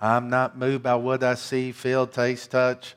I'm 0.00 0.30
not 0.30 0.58
moved 0.58 0.82
by 0.82 0.96
what 0.96 1.22
I 1.22 1.36
see, 1.36 1.70
feel, 1.70 2.04
taste, 2.04 2.50
touch. 2.50 2.96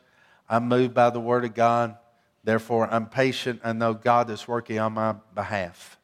I'm 0.50 0.68
moved 0.68 0.96
by 0.96 1.12
the 1.12 1.20
Word 1.20 1.46
of 1.46 1.54
God. 1.54 1.98
Therefore, 2.44 2.92
I'm 2.92 3.06
patient. 3.06 3.62
I 3.64 3.74
know 3.74 3.94
God 3.94 4.32
is 4.32 4.48
working 4.48 4.80
on 4.80 4.94
my 4.94 5.14
behalf. 5.36 6.00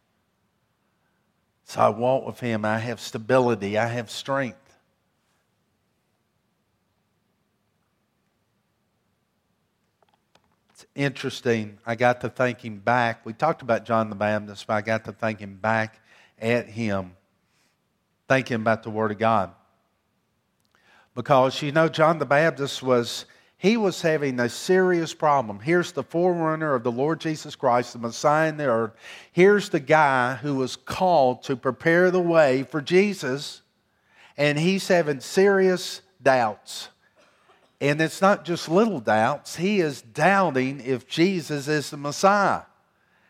So 1.63 1.81
I 1.81 1.89
walk 1.89 2.23
with 2.23 2.39
Him. 2.39 2.65
I 2.65 2.77
have 2.77 2.99
stability. 2.99 3.79
I 3.79 3.87
have 3.87 4.11
strength. 4.11 4.59
It's 10.73 10.82
interesting. 10.95 11.77
I 11.85 11.95
got 11.95 12.21
to 12.21 12.29
thinking 12.29 12.79
back. 12.79 13.25
We 13.25 13.33
talked 13.33 13.61
about 13.61 13.85
John 13.85 14.09
the 14.09 14.15
Baptist, 14.15 14.67
but 14.67 14.73
I 14.73 14.81
got 14.81 15.05
to 15.05 15.11
thinking 15.11 15.55
back 15.55 15.99
at 16.39 16.67
him, 16.67 17.13
thinking 18.27 18.55
about 18.55 18.83
the 18.83 18.89
Word 18.89 19.11
of 19.11 19.17
God. 19.17 19.51
Because, 21.15 21.61
you 21.61 21.71
know, 21.71 21.87
John 21.87 22.19
the 22.19 22.25
Baptist 22.25 22.81
was 22.81 23.25
he 23.63 23.77
was 23.77 24.01
having 24.01 24.41
a 24.41 24.49
serious 24.49 25.13
problem. 25.13 25.59
Here's 25.59 25.93
the 25.93 26.03
forerunner 26.03 26.73
of 26.73 26.83
the 26.83 26.91
Lord 26.91 27.21
Jesus 27.21 27.55
Christ, 27.55 27.93
the 27.93 27.99
Messiah 27.99 28.49
in 28.49 28.57
the 28.57 28.65
earth. 28.65 28.91
Here's 29.31 29.69
the 29.69 29.79
guy 29.79 30.35
who 30.35 30.55
was 30.55 30.75
called 30.75 31.43
to 31.43 31.55
prepare 31.55 32.11
the 32.11 32.19
way 32.19 32.63
for 32.63 32.81
Jesus, 32.81 33.61
and 34.35 34.59
he's 34.59 34.89
having 34.89 35.21
serious 35.21 36.01
doubts. 36.21 36.89
And 37.81 37.99
it's 38.01 38.21
not 38.21 38.45
just 38.45 38.69
little 38.69 38.99
doubts, 38.99 39.57
he 39.57 39.81
is 39.81 40.01
doubting 40.01 40.81
if 40.81 41.07
Jesus 41.07 41.67
is 41.67 41.89
the 41.89 41.97
Messiah. 41.97 42.61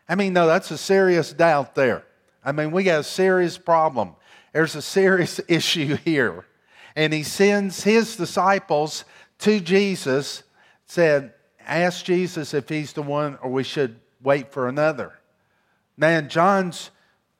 I 0.08 0.14
mean, 0.14 0.32
no, 0.32 0.46
that's 0.46 0.70
a 0.70 0.78
serious 0.78 1.32
doubt 1.32 1.74
there. 1.74 2.04
I 2.44 2.52
mean, 2.52 2.70
we 2.70 2.84
got 2.84 3.00
a 3.00 3.04
serious 3.04 3.58
problem. 3.58 4.14
There's 4.52 4.76
a 4.76 4.82
serious 4.82 5.40
issue 5.48 5.96
here. 5.96 6.44
And 6.94 7.12
he 7.12 7.22
sends 7.22 7.82
his 7.82 8.16
disciples 8.16 9.04
to 9.40 9.60
Jesus 9.60 10.44
said, 10.86 11.32
Ask 11.66 12.04
Jesus 12.04 12.54
if 12.54 12.68
he's 12.68 12.92
the 12.92 13.02
one 13.02 13.38
or 13.42 13.50
we 13.50 13.64
should 13.64 13.98
wait 14.22 14.52
for 14.52 14.68
another. 14.68 15.18
Man, 15.96 16.28
John's 16.28 16.90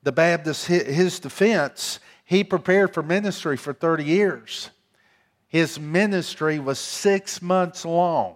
the 0.02 0.12
Baptist, 0.12 0.66
his 0.66 1.18
defense, 1.18 1.98
he 2.24 2.44
prepared 2.44 2.94
for 2.94 3.02
ministry 3.02 3.56
for 3.56 3.72
30 3.72 4.04
years. 4.04 4.70
His 5.54 5.78
ministry 5.78 6.58
was 6.58 6.80
six 6.80 7.40
months 7.40 7.84
long. 7.84 8.34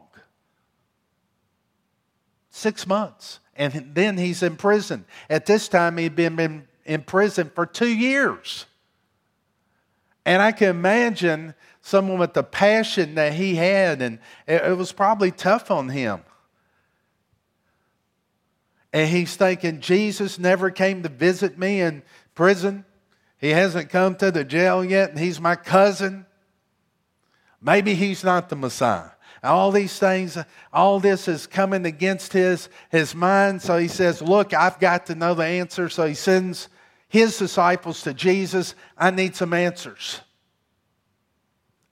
Six 2.48 2.86
months. 2.86 3.40
And 3.56 3.90
then 3.92 4.16
he's 4.16 4.44
in 4.44 4.54
prison. 4.54 5.04
At 5.28 5.44
this 5.44 5.66
time, 5.66 5.96
he'd 5.96 6.14
been 6.14 6.38
in, 6.38 6.68
in 6.84 7.02
prison 7.02 7.50
for 7.52 7.66
two 7.66 7.88
years. 7.88 8.66
And 10.24 10.40
I 10.40 10.52
can 10.52 10.68
imagine 10.68 11.54
someone 11.80 12.20
with 12.20 12.34
the 12.34 12.44
passion 12.44 13.16
that 13.16 13.32
he 13.32 13.56
had, 13.56 14.00
and 14.00 14.20
it, 14.46 14.62
it 14.62 14.76
was 14.76 14.92
probably 14.92 15.32
tough 15.32 15.72
on 15.72 15.88
him. 15.88 16.20
And 18.92 19.08
he's 19.08 19.34
thinking, 19.34 19.80
Jesus 19.80 20.38
never 20.38 20.70
came 20.70 21.02
to 21.02 21.08
visit 21.08 21.58
me 21.58 21.80
in 21.80 22.04
prison. 22.36 22.84
He 23.38 23.48
hasn't 23.48 23.90
come 23.90 24.14
to 24.18 24.30
the 24.30 24.44
jail 24.44 24.84
yet, 24.84 25.10
and 25.10 25.18
he's 25.18 25.40
my 25.40 25.56
cousin. 25.56 26.26
Maybe 27.60 27.94
he's 27.94 28.22
not 28.22 28.48
the 28.48 28.56
Messiah. 28.56 29.10
All 29.42 29.70
these 29.70 29.98
things, 29.98 30.36
all 30.72 30.98
this 31.00 31.28
is 31.28 31.46
coming 31.46 31.86
against 31.86 32.32
his, 32.32 32.68
his 32.90 33.14
mind. 33.14 33.62
So 33.62 33.78
he 33.78 33.88
says, 33.88 34.20
Look, 34.20 34.52
I've 34.52 34.80
got 34.80 35.06
to 35.06 35.14
know 35.14 35.34
the 35.34 35.44
answer. 35.44 35.88
So 35.88 36.06
he 36.06 36.14
sends 36.14 36.68
his 37.08 37.38
disciples 37.38 38.02
to 38.02 38.14
Jesus. 38.14 38.74
I 38.96 39.10
need 39.10 39.36
some 39.36 39.52
answers. 39.52 40.20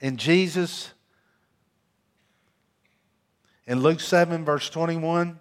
And 0.00 0.18
Jesus, 0.18 0.92
in 3.66 3.80
Luke 3.80 4.00
7, 4.00 4.44
verse 4.44 4.68
21, 4.68 5.38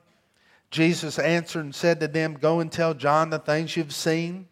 Jesus 0.71 1.19
answered 1.19 1.65
and 1.65 1.75
said 1.75 1.99
to 1.99 2.07
them, 2.07 2.35
Go 2.35 2.59
and 2.59 2.71
tell 2.71 2.93
John 2.93 3.29
the 3.29 3.39
things 3.39 3.75
you've 3.75 3.93
seen, 3.93 4.47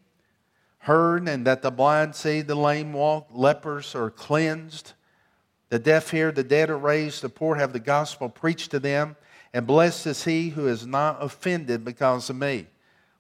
heard, 0.80 1.28
and 1.28 1.46
that 1.48 1.62
the 1.62 1.72
blind 1.72 2.16
see, 2.16 2.42
the 2.42 2.56
lame 2.56 2.94
walk, 2.94 3.28
lepers 3.32 3.96
are 3.96 4.10
cleansed, 4.10 4.94
the 5.69 5.80
deaf 5.80 6.12
hear, 6.12 6.32
the 6.32 6.43
dead 6.43 6.69
are 6.69 6.78
raised, 6.78 7.21
the 7.21 7.30
poor 7.30 7.56
have 7.56 7.73
the 7.73 7.80
gospel 7.80 8.30
preached 8.30 8.71
to 8.71 8.80
them, 8.80 9.15
and 9.54 9.67
blessed 9.67 10.08
is 10.08 10.23
he 10.23 10.49
who 10.49 10.67
is 10.67 10.86
not 10.86 11.17
offended 11.21 11.84
because 11.84 12.30
of 12.30 12.36
me. 12.36 12.67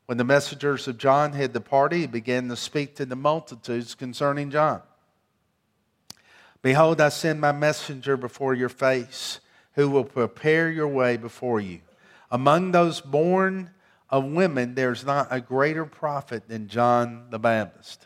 When 0.05 0.17
the 0.17 0.23
messengers 0.23 0.87
of 0.87 0.97
John 0.97 1.33
had 1.33 1.53
departed, 1.53 1.97
he 1.97 2.07
began 2.07 2.49
to 2.49 2.55
speak 2.55 2.95
to 2.95 3.05
the 3.05 3.15
multitudes 3.15 3.95
concerning 3.95 4.51
John. 4.51 4.81
Behold, 6.61 7.01
I 7.01 7.09
send 7.09 7.41
my 7.41 7.51
messenger 7.51 8.17
before 8.17 8.53
your 8.53 8.69
face, 8.69 9.39
who 9.73 9.89
will 9.89 10.03
prepare 10.03 10.69
your 10.69 10.87
way 10.87 11.17
before 11.17 11.59
you. 11.59 11.81
Among 12.31 12.71
those 12.71 13.01
born 13.01 13.71
of 14.09 14.25
women, 14.25 14.75
there's 14.75 15.05
not 15.05 15.27
a 15.29 15.41
greater 15.41 15.85
prophet 15.85 16.47
than 16.47 16.67
John 16.67 17.27
the 17.29 17.39
Baptist. 17.39 18.05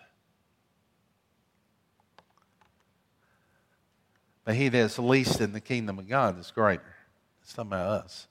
But 4.47 4.55
he 4.55 4.69
that 4.69 4.77
is 4.77 4.97
least 4.97 5.41
in 5.41 5.51
the 5.51 5.59
kingdom 5.59 5.99
of 5.99 6.07
God 6.07 6.39
is 6.39 6.51
greater. 6.51 6.95
It's 7.41 7.51
talking 7.51 7.73
about 7.73 8.05
us. 8.05 8.27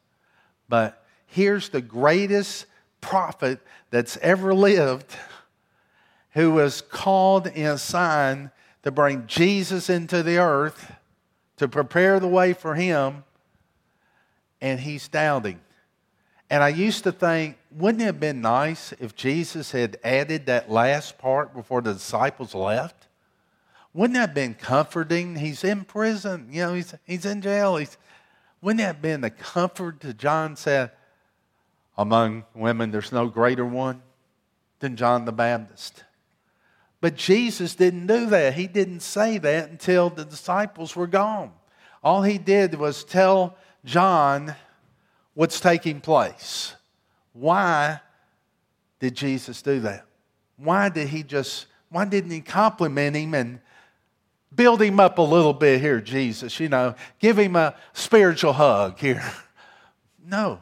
But 0.66 1.04
here's 1.26 1.68
the 1.68 1.82
greatest 1.82 2.64
prophet 3.02 3.60
that's 3.90 4.16
ever 4.22 4.54
lived 4.54 5.14
who 6.30 6.52
was 6.52 6.80
called 6.80 7.48
in 7.48 7.66
a 7.66 7.76
sign 7.76 8.50
to 8.82 8.90
bring 8.90 9.26
Jesus 9.26 9.90
into 9.90 10.22
the 10.22 10.38
earth, 10.38 10.90
to 11.58 11.68
prepare 11.68 12.18
the 12.18 12.28
way 12.28 12.54
for 12.54 12.74
him, 12.74 13.22
and 14.62 14.80
he's 14.80 15.08
doubting. 15.08 15.60
And 16.48 16.62
I 16.62 16.70
used 16.70 17.04
to 17.04 17.12
think, 17.12 17.58
wouldn't 17.70 18.00
it 18.00 18.06
have 18.06 18.20
been 18.20 18.40
nice 18.40 18.94
if 19.00 19.14
Jesus 19.16 19.70
had 19.72 19.98
added 20.02 20.46
that 20.46 20.70
last 20.70 21.18
part 21.18 21.52
before 21.52 21.82
the 21.82 21.92
disciples 21.92 22.54
left? 22.54 23.05
Wouldn't 23.96 24.12
that 24.12 24.20
have 24.20 24.34
been 24.34 24.52
comforting? 24.52 25.36
He's 25.36 25.64
in 25.64 25.86
prison, 25.86 26.48
you 26.50 26.60
know, 26.60 26.74
he's, 26.74 26.94
he's 27.06 27.24
in 27.24 27.40
jail. 27.40 27.76
He's, 27.76 27.96
wouldn't 28.60 28.80
that 28.80 28.96
have 28.96 29.02
been 29.02 29.22
the 29.22 29.30
comfort 29.30 30.00
to 30.00 30.12
John 30.12 30.54
said, 30.54 30.90
among 31.96 32.44
women, 32.54 32.90
there's 32.90 33.10
no 33.10 33.28
greater 33.28 33.64
one 33.64 34.02
than 34.80 34.96
John 34.96 35.24
the 35.24 35.32
Baptist. 35.32 36.04
But 37.00 37.16
Jesus 37.16 37.74
didn't 37.74 38.06
do 38.06 38.26
that. 38.26 38.52
He 38.52 38.66
didn't 38.66 39.00
say 39.00 39.38
that 39.38 39.70
until 39.70 40.10
the 40.10 40.26
disciples 40.26 40.94
were 40.94 41.06
gone. 41.06 41.52
All 42.04 42.20
he 42.20 42.36
did 42.36 42.74
was 42.74 43.02
tell 43.02 43.56
John 43.82 44.54
what's 45.32 45.58
taking 45.58 46.02
place. 46.02 46.74
Why 47.32 48.00
did 49.00 49.14
Jesus 49.14 49.62
do 49.62 49.80
that? 49.80 50.04
Why 50.58 50.90
did 50.90 51.08
he 51.08 51.22
just, 51.22 51.64
why 51.88 52.04
didn't 52.04 52.30
he 52.30 52.42
compliment 52.42 53.16
him 53.16 53.32
and 53.32 53.60
build 54.56 54.82
him 54.82 54.98
up 54.98 55.18
a 55.18 55.22
little 55.22 55.52
bit 55.52 55.80
here, 55.80 56.00
Jesus? 56.00 56.58
You 56.58 56.68
know, 56.68 56.94
give 57.20 57.38
him 57.38 57.54
a 57.56 57.74
spiritual 57.92 58.54
hug 58.54 58.98
here. 58.98 59.22
No, 60.28 60.60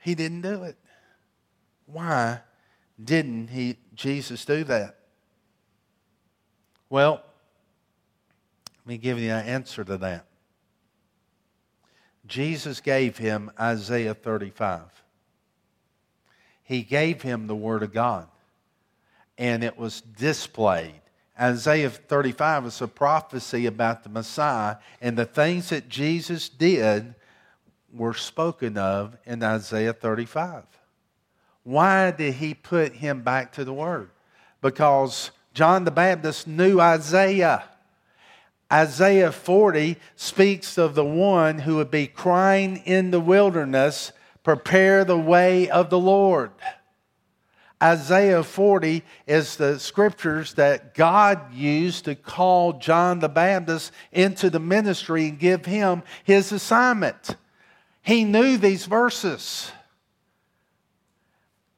he 0.00 0.14
didn't 0.14 0.40
do 0.40 0.62
it. 0.62 0.74
Why 1.84 2.40
didn't 3.04 3.48
he, 3.48 3.76
Jesus 3.94 4.46
do 4.46 4.64
that? 4.64 4.96
Well, 6.88 7.22
let 8.64 8.86
me 8.86 8.96
give 8.96 9.18
you 9.18 9.30
an 9.30 9.44
answer 9.44 9.84
to 9.84 9.98
that. 9.98 10.24
Jesus 12.26 12.80
gave 12.80 13.18
him 13.18 13.50
Isaiah 13.60 14.14
35. 14.14 14.80
He 16.62 16.82
gave 16.82 17.20
him 17.20 17.46
the 17.46 17.54
Word 17.54 17.82
of 17.82 17.92
God, 17.92 18.28
and 19.36 19.62
it 19.62 19.76
was 19.76 20.00
displayed. 20.00 21.01
Isaiah 21.40 21.90
35 21.90 22.66
is 22.66 22.80
a 22.82 22.88
prophecy 22.88 23.66
about 23.66 24.02
the 24.02 24.10
Messiah, 24.10 24.76
and 25.00 25.16
the 25.16 25.24
things 25.24 25.70
that 25.70 25.88
Jesus 25.88 26.48
did 26.48 27.14
were 27.92 28.14
spoken 28.14 28.76
of 28.76 29.16
in 29.24 29.42
Isaiah 29.42 29.92
35. 29.92 30.64
Why 31.64 32.10
did 32.10 32.34
he 32.34 32.54
put 32.54 32.94
him 32.94 33.22
back 33.22 33.52
to 33.52 33.64
the 33.64 33.72
Word? 33.72 34.10
Because 34.60 35.30
John 35.54 35.84
the 35.84 35.90
Baptist 35.90 36.46
knew 36.46 36.80
Isaiah. 36.80 37.64
Isaiah 38.72 39.32
40 39.32 39.96
speaks 40.16 40.78
of 40.78 40.94
the 40.94 41.04
one 41.04 41.60
who 41.60 41.76
would 41.76 41.90
be 41.90 42.06
crying 42.06 42.78
in 42.78 43.10
the 43.10 43.20
wilderness, 43.20 44.12
prepare 44.42 45.04
the 45.04 45.18
way 45.18 45.68
of 45.68 45.90
the 45.90 45.98
Lord. 45.98 46.50
Isaiah 47.82 48.44
40 48.44 49.02
is 49.26 49.56
the 49.56 49.80
scriptures 49.80 50.54
that 50.54 50.94
God 50.94 51.52
used 51.52 52.04
to 52.04 52.14
call 52.14 52.74
John 52.74 53.18
the 53.18 53.28
Baptist 53.28 53.90
into 54.12 54.50
the 54.50 54.60
ministry 54.60 55.26
and 55.28 55.38
give 55.38 55.64
him 55.64 56.04
his 56.22 56.52
assignment. 56.52 57.36
He 58.02 58.22
knew 58.22 58.56
these 58.56 58.86
verses. 58.86 59.72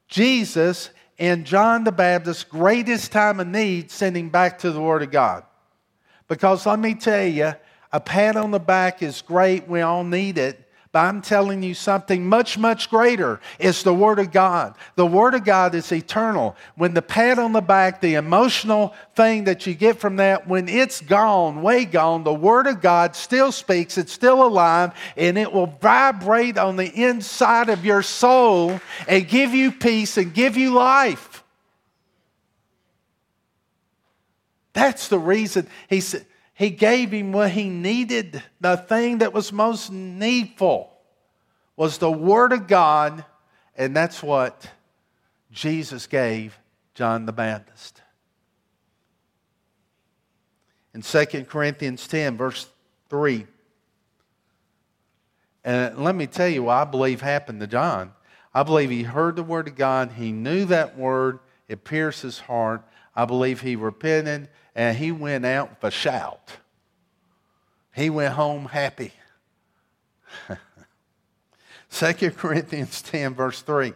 Jesus 0.07 0.91
in 1.17 1.43
John 1.43 1.83
the 1.83 1.91
Baptist's 1.91 2.43
greatest 2.43 3.11
time 3.11 3.39
of 3.39 3.47
need 3.47 3.89
sent 3.89 4.15
him 4.15 4.29
back 4.29 4.59
to 4.59 4.71
the 4.71 4.81
Word 4.81 5.01
of 5.01 5.11
God. 5.11 5.43
Because 6.27 6.65
let 6.65 6.79
me 6.79 6.93
tell 6.93 7.25
you, 7.25 7.53
a 7.91 7.99
pat 7.99 8.35
on 8.35 8.51
the 8.51 8.59
back 8.59 9.01
is 9.01 9.21
great. 9.21 9.67
We 9.67 9.81
all 9.81 10.03
need 10.03 10.37
it. 10.37 10.64
But 10.95 11.01
I'm 11.01 11.21
telling 11.21 11.61
you 11.61 11.73
something 11.73 12.25
much, 12.25 12.57
much 12.57 12.89
greater. 12.89 13.41
It's 13.59 13.83
the 13.83 13.93
Word 13.93 14.17
of 14.17 14.31
God. 14.31 14.75
The 14.95 15.05
Word 15.05 15.33
of 15.33 15.43
God 15.43 15.75
is 15.75 15.91
eternal. 15.91 16.55
When 16.75 16.93
the 16.93 17.01
pat 17.01 17.37
on 17.37 17.51
the 17.51 17.59
back, 17.59 17.99
the 17.99 18.13
emotional 18.13 18.95
thing 19.13 19.43
that 19.43 19.67
you 19.67 19.73
get 19.73 19.99
from 19.99 20.15
that, 20.15 20.47
when 20.47 20.69
it's 20.69 21.01
gone, 21.01 21.61
way 21.61 21.83
gone, 21.83 22.23
the 22.23 22.33
Word 22.33 22.65
of 22.65 22.79
God 22.79 23.13
still 23.13 23.51
speaks. 23.51 23.97
It's 23.97 24.13
still 24.13 24.41
alive, 24.41 24.93
and 25.17 25.37
it 25.37 25.51
will 25.51 25.65
vibrate 25.65 26.57
on 26.57 26.77
the 26.77 26.89
inside 26.89 27.67
of 27.67 27.83
your 27.83 28.01
soul 28.01 28.79
and 29.05 29.27
give 29.27 29.53
you 29.53 29.73
peace 29.73 30.15
and 30.15 30.33
give 30.33 30.55
you 30.55 30.71
life. 30.71 31.43
That's 34.71 35.09
the 35.09 35.19
reason 35.19 35.67
he 35.89 35.99
said, 35.99 36.25
he 36.55 36.69
gave 36.69 37.11
him 37.11 37.33
what 37.33 37.51
he 37.51 37.69
needed. 37.69 38.41
The 38.61 38.77
thing 38.77 39.19
that 39.19 39.33
was 39.33 39.51
most 39.51 39.91
needful 39.91 40.89
was 41.75 41.97
the 41.97 42.09
Word 42.09 42.53
of 42.53 42.65
God, 42.65 43.25
and 43.75 43.93
that's 43.93 44.23
what 44.23 44.69
Jesus 45.51 46.07
gave 46.07 46.57
John 46.93 47.25
the 47.25 47.33
Baptist. 47.33 48.01
In 50.93 51.01
2 51.01 51.25
Corinthians 51.43 52.07
10, 52.07 52.37
verse 52.37 52.67
3, 53.09 53.45
and 55.65 55.97
let 55.97 56.15
me 56.15 56.25
tell 56.25 56.47
you 56.47 56.63
what 56.63 56.77
I 56.77 56.83
believe 56.85 57.19
happened 57.21 57.59
to 57.59 57.67
John. 57.67 58.13
I 58.53 58.63
believe 58.63 58.91
he 58.91 59.03
heard 59.03 59.35
the 59.35 59.43
Word 59.43 59.67
of 59.67 59.75
God, 59.75 60.11
he 60.13 60.31
knew 60.31 60.63
that 60.65 60.97
Word, 60.97 61.39
it 61.67 61.83
pierced 61.83 62.21
his 62.21 62.39
heart. 62.39 62.81
I 63.15 63.25
believe 63.25 63.61
he 63.61 63.75
repented 63.75 64.49
and 64.75 64.97
he 64.97 65.11
went 65.11 65.45
out 65.45 65.69
with 65.69 65.83
a 65.83 65.91
shout. 65.91 66.51
He 67.95 68.09
went 68.09 68.33
home 68.33 68.65
happy. 68.65 69.13
2 71.91 72.31
Corinthians 72.31 73.01
10, 73.01 73.35
verse 73.35 73.61
3. 73.61 73.93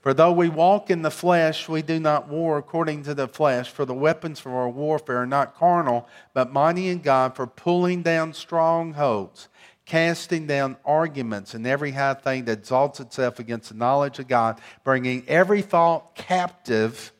For 0.00 0.14
though 0.14 0.32
we 0.32 0.48
walk 0.48 0.90
in 0.90 1.02
the 1.02 1.10
flesh, 1.10 1.68
we 1.68 1.82
do 1.82 2.00
not 2.00 2.28
war 2.28 2.58
according 2.58 3.04
to 3.04 3.14
the 3.14 3.28
flesh. 3.28 3.70
For 3.70 3.84
the 3.84 3.94
weapons 3.94 4.40
of 4.40 4.48
our 4.48 4.68
warfare 4.68 5.18
are 5.18 5.26
not 5.26 5.54
carnal, 5.54 6.08
but 6.34 6.52
mighty 6.52 6.88
in 6.88 7.00
God 7.00 7.36
for 7.36 7.46
pulling 7.46 8.02
down 8.02 8.32
strongholds, 8.32 9.48
casting 9.84 10.46
down 10.46 10.76
arguments 10.84 11.54
and 11.54 11.66
every 11.66 11.92
high 11.92 12.14
thing 12.14 12.46
that 12.46 12.58
exalts 12.58 12.98
itself 12.98 13.38
against 13.38 13.68
the 13.68 13.76
knowledge 13.76 14.18
of 14.18 14.26
God, 14.26 14.60
bringing 14.82 15.22
every 15.28 15.62
thought 15.62 16.16
captive 16.16 17.12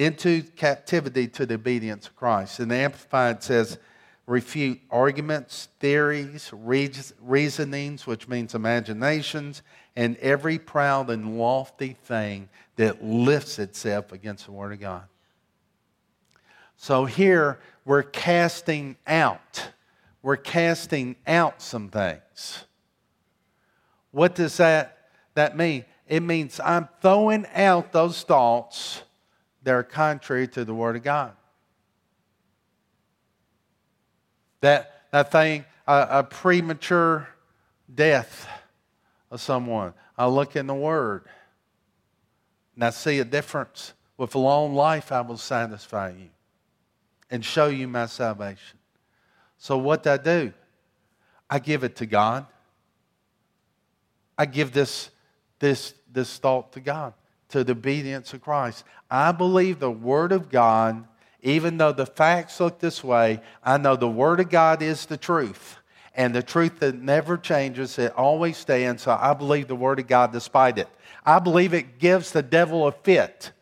into 0.00 0.42
captivity 0.56 1.28
to 1.28 1.44
the 1.44 1.56
obedience 1.56 2.06
of 2.06 2.16
Christ. 2.16 2.58
And 2.58 2.70
the 2.70 2.76
Amplified 2.76 3.42
says, 3.42 3.76
refute 4.26 4.80
arguments, 4.90 5.68
theories, 5.78 6.50
reasonings, 6.54 8.06
which 8.06 8.26
means 8.26 8.54
imaginations, 8.54 9.60
and 9.94 10.16
every 10.16 10.58
proud 10.58 11.10
and 11.10 11.38
lofty 11.38 11.98
thing 12.04 12.48
that 12.76 13.04
lifts 13.04 13.58
itself 13.58 14.10
against 14.10 14.46
the 14.46 14.52
Word 14.52 14.72
of 14.72 14.80
God. 14.80 15.02
So 16.76 17.04
here 17.04 17.60
we're 17.84 18.02
casting 18.02 18.96
out. 19.06 19.68
We're 20.22 20.36
casting 20.36 21.16
out 21.26 21.60
some 21.60 21.90
things. 21.90 22.64
What 24.12 24.34
does 24.34 24.56
that, 24.56 25.10
that 25.34 25.58
mean? 25.58 25.84
It 26.08 26.20
means 26.20 26.58
I'm 26.58 26.88
throwing 27.02 27.44
out 27.54 27.92
those 27.92 28.22
thoughts 28.22 29.02
that 29.62 29.72
are 29.72 29.82
contrary 29.82 30.48
to 30.48 30.64
the 30.64 30.74
Word 30.74 30.96
of 30.96 31.02
God. 31.02 31.32
That, 34.60 35.06
that 35.10 35.32
thing, 35.32 35.64
a, 35.86 36.06
a 36.10 36.22
premature 36.24 37.28
death 37.92 38.48
of 39.30 39.40
someone. 39.40 39.94
I 40.16 40.26
look 40.26 40.56
in 40.56 40.66
the 40.66 40.74
Word 40.74 41.24
and 42.74 42.84
I 42.84 42.90
see 42.90 43.18
a 43.18 43.24
difference. 43.24 43.92
With 44.16 44.34
a 44.34 44.38
long 44.38 44.74
life, 44.74 45.12
I 45.12 45.22
will 45.22 45.38
satisfy 45.38 46.10
you 46.10 46.28
and 47.30 47.42
show 47.42 47.68
you 47.68 47.88
my 47.88 48.04
salvation. 48.04 48.78
So, 49.56 49.78
what 49.78 50.02
do 50.02 50.10
I 50.10 50.16
do? 50.18 50.52
I 51.48 51.58
give 51.58 51.84
it 51.84 51.96
to 51.96 52.06
God. 52.06 52.46
I 54.36 54.46
give 54.46 54.72
this, 54.72 55.10
this, 55.58 55.94
this 56.10 56.38
thought 56.38 56.72
to 56.72 56.80
God, 56.80 57.14
to 57.50 57.64
the 57.64 57.72
obedience 57.72 58.32
of 58.32 58.42
Christ. 58.42 58.84
I 59.10 59.32
believe 59.32 59.78
the 59.78 59.90
Word 59.90 60.32
of 60.32 60.50
God 60.50 61.04
even 61.42 61.78
though 61.78 61.92
the 61.92 62.06
facts 62.06 62.60
look 62.60 62.78
this 62.78 63.02
way, 63.02 63.40
I 63.64 63.78
know 63.78 63.96
the 63.96 64.08
Word 64.08 64.40
of 64.40 64.50
God 64.50 64.82
is 64.82 65.06
the 65.06 65.16
truth. 65.16 65.78
And 66.14 66.34
the 66.34 66.42
truth 66.42 66.80
that 66.80 66.96
never 66.96 67.38
changes, 67.38 67.98
it 67.98 68.12
always 68.14 68.56
stands. 68.56 69.04
So 69.04 69.16
I 69.18 69.32
believe 69.32 69.68
the 69.68 69.76
Word 69.76 70.00
of 70.00 70.06
God 70.06 70.32
despite 70.32 70.78
it. 70.78 70.88
I 71.24 71.38
believe 71.38 71.72
it 71.72 71.98
gives 71.98 72.32
the 72.32 72.42
devil 72.42 72.86
a 72.86 72.92
fit. 72.92 73.52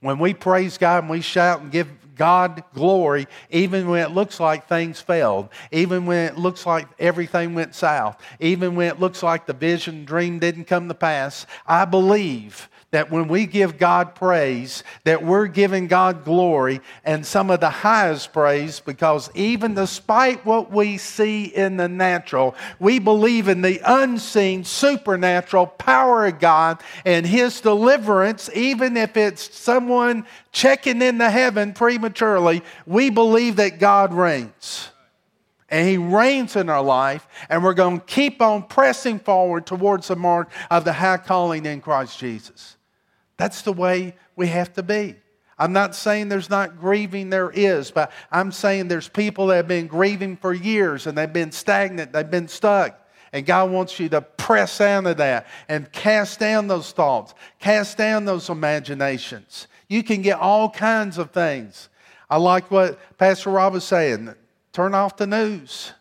When 0.00 0.18
we 0.18 0.34
praise 0.34 0.78
God 0.78 1.04
and 1.04 1.10
we 1.10 1.20
shout 1.20 1.62
and 1.62 1.72
give 1.72 1.88
God 2.14 2.62
glory, 2.74 3.26
even 3.50 3.88
when 3.88 4.04
it 4.04 4.12
looks 4.12 4.38
like 4.38 4.68
things 4.68 5.00
failed, 5.00 5.48
even 5.72 6.06
when 6.06 6.28
it 6.28 6.38
looks 6.38 6.64
like 6.64 6.86
everything 6.98 7.54
went 7.54 7.74
south, 7.74 8.20
even 8.40 8.76
when 8.76 8.88
it 8.88 9.00
looks 9.00 9.22
like 9.22 9.46
the 9.46 9.52
vision 9.52 10.04
dream 10.04 10.38
didn't 10.38 10.66
come 10.66 10.88
to 10.88 10.94
pass, 10.94 11.46
I 11.66 11.86
believe 11.86 12.68
that 12.96 13.10
when 13.10 13.28
we 13.28 13.44
give 13.44 13.76
God 13.76 14.14
praise, 14.14 14.82
that 15.04 15.22
we're 15.22 15.48
giving 15.48 15.86
God 15.86 16.24
glory 16.24 16.80
and 17.04 17.26
some 17.26 17.50
of 17.50 17.60
the 17.60 17.68
highest 17.68 18.32
praise 18.32 18.80
because 18.80 19.30
even 19.34 19.74
despite 19.74 20.46
what 20.46 20.72
we 20.72 20.96
see 20.96 21.44
in 21.44 21.76
the 21.76 21.90
natural, 21.90 22.54
we 22.80 22.98
believe 22.98 23.48
in 23.48 23.60
the 23.60 23.82
unseen 23.84 24.64
supernatural 24.64 25.66
power 25.66 26.24
of 26.24 26.38
God 26.38 26.82
and 27.04 27.26
His 27.26 27.60
deliverance, 27.60 28.48
even 28.54 28.96
if 28.96 29.14
it's 29.18 29.54
someone 29.54 30.24
checking 30.50 31.02
into 31.02 31.28
heaven 31.28 31.74
prematurely, 31.74 32.62
we 32.86 33.10
believe 33.10 33.56
that 33.56 33.78
God 33.78 34.14
reigns 34.14 34.88
and 35.68 35.86
He 35.86 35.98
reigns 35.98 36.56
in 36.56 36.70
our 36.70 36.82
life, 36.82 37.28
and 37.50 37.62
we're 37.62 37.74
going 37.74 38.00
to 38.00 38.06
keep 38.06 38.40
on 38.40 38.62
pressing 38.62 39.18
forward 39.18 39.66
towards 39.66 40.08
the 40.08 40.16
mark 40.16 40.50
of 40.70 40.86
the 40.86 40.94
high 40.94 41.18
calling 41.18 41.66
in 41.66 41.82
Christ 41.82 42.18
Jesus. 42.18 42.75
That's 43.36 43.62
the 43.62 43.72
way 43.72 44.14
we 44.34 44.48
have 44.48 44.72
to 44.74 44.82
be. 44.82 45.16
I'm 45.58 45.72
not 45.72 45.94
saying 45.94 46.28
there's 46.28 46.50
not 46.50 46.78
grieving, 46.78 47.30
there 47.30 47.50
is, 47.50 47.90
but 47.90 48.12
I'm 48.30 48.52
saying 48.52 48.88
there's 48.88 49.08
people 49.08 49.46
that 49.46 49.56
have 49.56 49.68
been 49.68 49.86
grieving 49.86 50.36
for 50.36 50.52
years 50.52 51.06
and 51.06 51.16
they've 51.16 51.32
been 51.32 51.52
stagnant, 51.52 52.12
they've 52.12 52.30
been 52.30 52.48
stuck. 52.48 53.00
And 53.32 53.44
God 53.44 53.70
wants 53.70 53.98
you 53.98 54.08
to 54.10 54.20
press 54.20 54.80
out 54.80 55.06
of 55.06 55.16
that 55.16 55.46
and 55.68 55.90
cast 55.92 56.38
down 56.38 56.68
those 56.68 56.92
thoughts, 56.92 57.34
cast 57.58 57.98
down 57.98 58.24
those 58.24 58.48
imaginations. 58.48 59.66
You 59.88 60.02
can 60.02 60.22
get 60.22 60.38
all 60.38 60.70
kinds 60.70 61.18
of 61.18 61.30
things. 61.30 61.88
I 62.28 62.36
like 62.38 62.70
what 62.70 62.98
Pastor 63.18 63.50
Rob 63.50 63.74
was 63.74 63.84
saying 63.84 64.34
turn 64.72 64.94
off 64.94 65.16
the 65.16 65.26
news. 65.26 65.92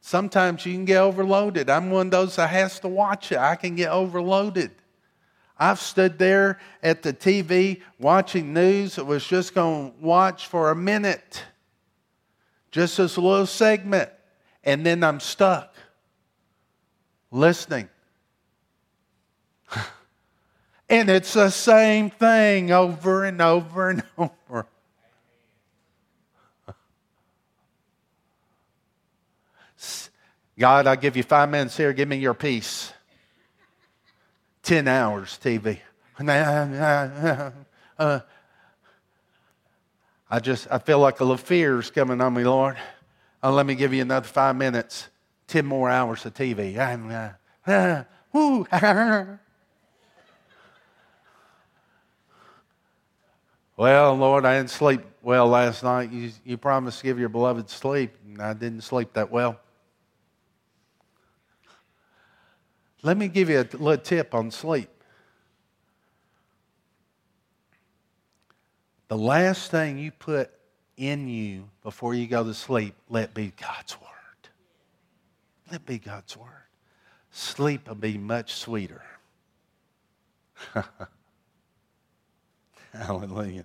Sometimes 0.00 0.66
you 0.66 0.72
can 0.74 0.84
get 0.84 0.98
overloaded. 0.98 1.70
I'm 1.70 1.90
one 1.90 2.08
of 2.08 2.10
those 2.10 2.36
that 2.36 2.50
has 2.50 2.80
to 2.80 2.88
watch 2.88 3.30
it. 3.30 3.38
I 3.38 3.54
can 3.54 3.76
get 3.76 3.90
overloaded. 3.90 4.72
I've 5.62 5.78
stood 5.78 6.18
there 6.18 6.58
at 6.82 7.02
the 7.02 7.12
TV 7.12 7.82
watching 8.00 8.52
news 8.52 8.96
that 8.96 9.04
was 9.04 9.24
just 9.24 9.54
going 9.54 9.92
to 9.92 9.96
watch 10.04 10.48
for 10.48 10.72
a 10.72 10.74
minute, 10.74 11.44
just 12.72 12.96
this 12.96 13.16
little 13.16 13.46
segment, 13.46 14.10
and 14.64 14.84
then 14.84 15.04
I'm 15.04 15.20
stuck 15.20 15.72
listening. 17.30 17.88
and 20.88 21.08
it's 21.08 21.32
the 21.34 21.50
same 21.50 22.10
thing 22.10 22.72
over 22.72 23.24
and 23.24 23.40
over 23.40 23.90
and 23.90 24.02
over. 24.18 24.66
God, 30.58 30.88
I 30.88 30.96
give 30.96 31.16
you 31.16 31.22
five 31.22 31.48
minutes 31.48 31.76
here. 31.76 31.92
Give 31.92 32.08
me 32.08 32.16
your 32.16 32.34
peace. 32.34 32.81
10 34.62 34.88
hours 34.88 35.38
TV. 35.42 35.78
Uh, 37.98 38.20
I 40.30 40.40
just, 40.40 40.66
I 40.70 40.78
feel 40.78 40.98
like 40.98 41.20
a 41.20 41.24
little 41.24 41.36
fear 41.36 41.78
is 41.78 41.90
coming 41.90 42.20
on 42.20 42.32
me, 42.32 42.42
Lord. 42.42 42.78
Uh, 43.42 43.52
let 43.52 43.66
me 43.66 43.74
give 43.74 43.92
you 43.92 44.00
another 44.00 44.26
five 44.26 44.56
minutes, 44.56 45.08
10 45.48 45.66
more 45.66 45.90
hours 45.90 46.24
of 46.24 46.32
TV. 46.32 46.78
Uh, 47.66 48.04
well, 53.76 54.14
Lord, 54.16 54.46
I 54.46 54.56
didn't 54.56 54.70
sleep 54.70 55.02
well 55.20 55.46
last 55.46 55.82
night. 55.84 56.10
You, 56.10 56.32
you 56.44 56.56
promised 56.56 57.00
to 57.00 57.04
give 57.04 57.20
your 57.20 57.28
beloved 57.28 57.68
sleep, 57.68 58.16
and 58.26 58.40
I 58.40 58.54
didn't 58.54 58.80
sleep 58.80 59.12
that 59.12 59.30
well. 59.30 59.60
Let 63.02 63.16
me 63.16 63.28
give 63.28 63.50
you 63.50 63.60
a 63.60 63.66
little 63.76 63.96
tip 63.96 64.34
on 64.34 64.50
sleep. 64.50 64.88
The 69.08 69.18
last 69.18 69.70
thing 69.70 69.98
you 69.98 70.10
put 70.10 70.50
in 70.96 71.28
you 71.28 71.68
before 71.82 72.14
you 72.14 72.26
go 72.26 72.44
to 72.44 72.54
sleep, 72.54 72.94
let 73.10 73.34
be 73.34 73.52
God's 73.60 74.00
Word. 74.00 74.08
Let 75.70 75.84
be 75.84 75.98
God's 75.98 76.36
Word. 76.36 76.48
Sleep 77.32 77.88
will 77.88 77.96
be 77.96 78.16
much 78.16 78.54
sweeter. 78.54 79.02
Hallelujah. 82.94 83.64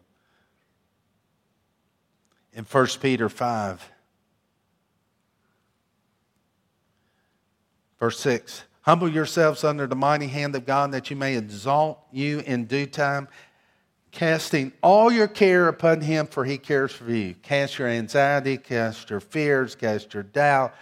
In 2.53 2.63
1 2.63 2.87
Peter 3.01 3.29
5, 3.29 3.91
verse 7.99 8.19
6 8.19 8.63
Humble 8.87 9.09
yourselves 9.09 9.65
under 9.65 9.85
the 9.85 9.97
mighty 9.97 10.27
hand 10.27 10.55
of 10.55 10.65
God 10.65 10.93
that 10.93 11.09
you 11.09 11.17
may 11.17 11.35
exalt 11.35 11.99
you 12.09 12.39
in 12.39 12.67
due 12.67 12.85
time, 12.85 13.27
casting 14.11 14.71
all 14.81 15.11
your 15.11 15.27
care 15.27 15.67
upon 15.67 15.99
him, 15.99 16.25
for 16.25 16.45
he 16.45 16.57
cares 16.57 16.93
for 16.93 17.11
you. 17.11 17.33
Cast 17.33 17.79
your 17.79 17.89
anxiety, 17.89 18.55
cast 18.55 19.09
your 19.09 19.19
fears, 19.19 19.75
cast 19.75 20.13
your 20.13 20.23
doubt. 20.23 20.73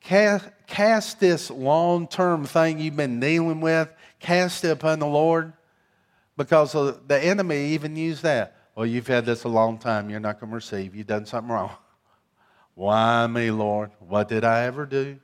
Cast, 0.00 0.48
cast 0.66 1.20
this 1.20 1.50
long 1.50 2.08
term 2.08 2.46
thing 2.46 2.80
you've 2.80 2.96
been 2.96 3.20
dealing 3.20 3.60
with, 3.60 3.92
cast 4.20 4.64
it 4.64 4.70
upon 4.70 4.98
the 4.98 5.06
Lord, 5.06 5.52
because 6.38 6.72
the 6.72 7.20
enemy 7.22 7.74
even 7.74 7.94
used 7.94 8.22
that. 8.22 8.56
Well, 8.74 8.86
you've 8.86 9.06
had 9.06 9.26
this 9.26 9.44
a 9.44 9.48
long 9.48 9.76
time. 9.76 10.08
You're 10.08 10.18
not 10.18 10.40
going 10.40 10.48
to 10.48 10.54
receive. 10.54 10.94
You've 10.94 11.08
done 11.08 11.26
something 11.26 11.52
wrong. 11.52 11.72
Why 12.74 13.26
me, 13.26 13.50
Lord? 13.50 13.90
What 13.98 14.28
did 14.28 14.44
I 14.44 14.62
ever 14.62 14.86
do? 14.86 15.18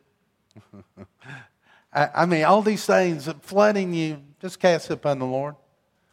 I, 1.97 2.11
I 2.15 2.27
mean, 2.27 2.45
all 2.45 2.61
these 2.61 2.85
things 2.85 3.29
flooding 3.41 3.95
you, 3.95 4.23
just 4.41 4.61
cast 4.61 4.91
it 4.91 4.95
upon 4.95 5.19
the 5.19 5.25
Lord. 5.25 5.57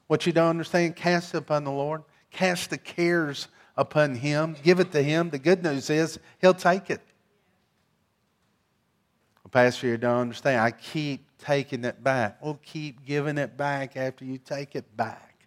What 0.07 0.25
you 0.25 0.31
don't 0.31 0.49
understand, 0.49 0.95
cast 0.95 1.35
it 1.35 1.37
upon 1.37 1.65
the 1.65 1.71
Lord. 1.71 2.03
Cast 2.31 2.69
the 2.69 2.77
cares 2.77 3.49
upon 3.75 4.15
Him. 4.15 4.55
Give 4.63 4.79
it 4.79 4.91
to 4.93 5.03
Him. 5.03 5.29
The 5.29 5.39
good 5.39 5.61
news 5.61 5.89
is 5.89 6.19
He'll 6.39 6.53
take 6.53 6.89
it. 6.89 7.01
Well, 9.43 9.51
Pastor, 9.51 9.87
you 9.87 9.97
don't 9.97 10.21
understand. 10.21 10.61
I 10.61 10.71
keep 10.71 11.27
taking 11.37 11.83
it 11.83 12.01
back. 12.01 12.37
We'll 12.41 12.59
keep 12.63 13.05
giving 13.05 13.37
it 13.37 13.57
back 13.57 13.97
after 13.97 14.23
you 14.23 14.37
take 14.37 14.75
it 14.75 14.95
back. 14.95 15.45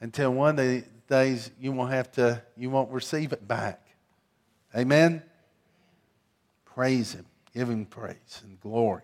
Until 0.00 0.32
one 0.34 0.56
the 0.56 0.84
days 1.08 1.50
you 1.58 1.72
won't 1.72 1.90
have 1.90 2.12
to, 2.12 2.42
you 2.56 2.68
won't 2.68 2.90
receive 2.90 3.32
it 3.32 3.48
back. 3.48 3.88
Amen? 4.76 5.22
Praise 6.66 7.14
Him. 7.14 7.24
Give 7.54 7.68
Him 7.68 7.86
praise 7.86 8.42
and 8.44 8.60
glory. 8.60 9.02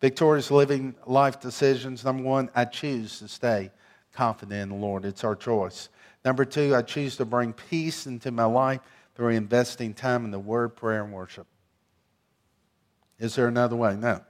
Victorious 0.00 0.50
living 0.50 0.94
life 1.06 1.40
decisions. 1.40 2.04
Number 2.04 2.22
one, 2.22 2.50
I 2.54 2.66
choose 2.66 3.18
to 3.20 3.28
stay 3.28 3.70
confident 4.12 4.62
in 4.62 4.68
the 4.68 4.74
Lord. 4.86 5.04
It's 5.04 5.24
our 5.24 5.36
choice. 5.36 5.88
Number 6.24 6.44
two, 6.44 6.74
I 6.74 6.82
choose 6.82 7.16
to 7.16 7.24
bring 7.24 7.52
peace 7.52 8.06
into 8.06 8.30
my 8.30 8.44
life 8.44 8.80
through 9.14 9.28
investing 9.28 9.94
time 9.94 10.24
in 10.24 10.30
the 10.30 10.38
Word, 10.38 10.76
prayer, 10.76 11.04
and 11.04 11.12
worship. 11.12 11.46
Is 13.18 13.34
there 13.34 13.48
another 13.48 13.76
way? 13.76 13.96
No. 13.96 14.20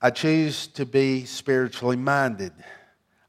I 0.00 0.10
choose 0.10 0.66
to 0.68 0.86
be 0.86 1.24
spiritually 1.24 1.96
minded. 1.96 2.52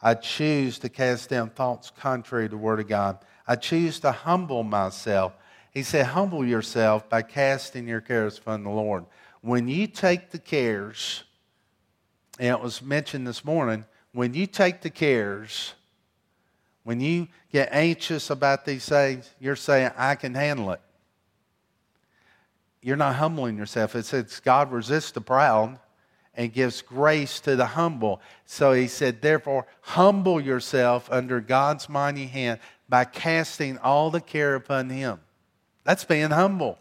I 0.01 0.13
choose 0.13 0.77
to 0.79 0.89
cast 0.89 1.29
down 1.29 1.49
thoughts 1.49 1.91
contrary 1.97 2.45
to 2.45 2.51
the 2.51 2.57
Word 2.57 2.79
of 2.79 2.87
God. 2.87 3.19
I 3.47 3.55
choose 3.55 3.99
to 4.01 4.11
humble 4.11 4.63
myself. 4.63 5.33
He 5.71 5.81
said, 5.81 6.07
Humble 6.07 6.45
yourself 6.45 7.09
by 7.09 7.21
casting 7.21 7.87
your 7.87 8.01
cares 8.01 8.37
upon 8.37 8.63
the 8.63 8.69
Lord. 8.69 9.05
When 9.47 9.69
you 9.69 9.87
take 9.87 10.31
the 10.31 10.39
cares, 10.39 11.23
and 12.37 12.49
it 12.49 12.59
was 12.59 12.81
mentioned 12.81 13.25
this 13.25 13.45
morning, 13.45 13.85
when 14.11 14.33
you 14.33 14.45
take 14.45 14.81
the 14.81 14.89
cares, 14.89 15.73
when 16.83 16.99
you 16.99 17.29
get 17.49 17.69
anxious 17.71 18.29
about 18.29 18.65
these 18.65 18.85
things, 18.89 19.33
you're 19.39 19.55
saying, 19.55 19.91
I 19.95 20.15
can 20.15 20.33
handle 20.33 20.71
it. 20.71 20.81
You're 22.81 22.97
not 22.97 23.15
humbling 23.15 23.55
yourself. 23.55 23.95
It 23.95 24.03
says 24.03 24.41
God 24.41 24.69
resists 24.69 25.11
the 25.11 25.21
proud 25.21 25.79
and 26.33 26.51
gives 26.51 26.81
grace 26.81 27.39
to 27.39 27.55
the 27.55 27.67
humble. 27.67 28.19
So 28.45 28.73
he 28.73 28.89
said, 28.89 29.21
therefore, 29.21 29.65
humble 29.79 30.41
yourself 30.41 31.07
under 31.09 31.39
God's 31.39 31.87
mighty 31.87 32.25
hand 32.25 32.59
by 32.89 33.05
casting 33.05 33.77
all 33.77 34.11
the 34.11 34.19
care 34.19 34.55
upon 34.55 34.89
him. 34.89 35.21
That's 35.85 36.03
being 36.03 36.31
humble. 36.31 36.79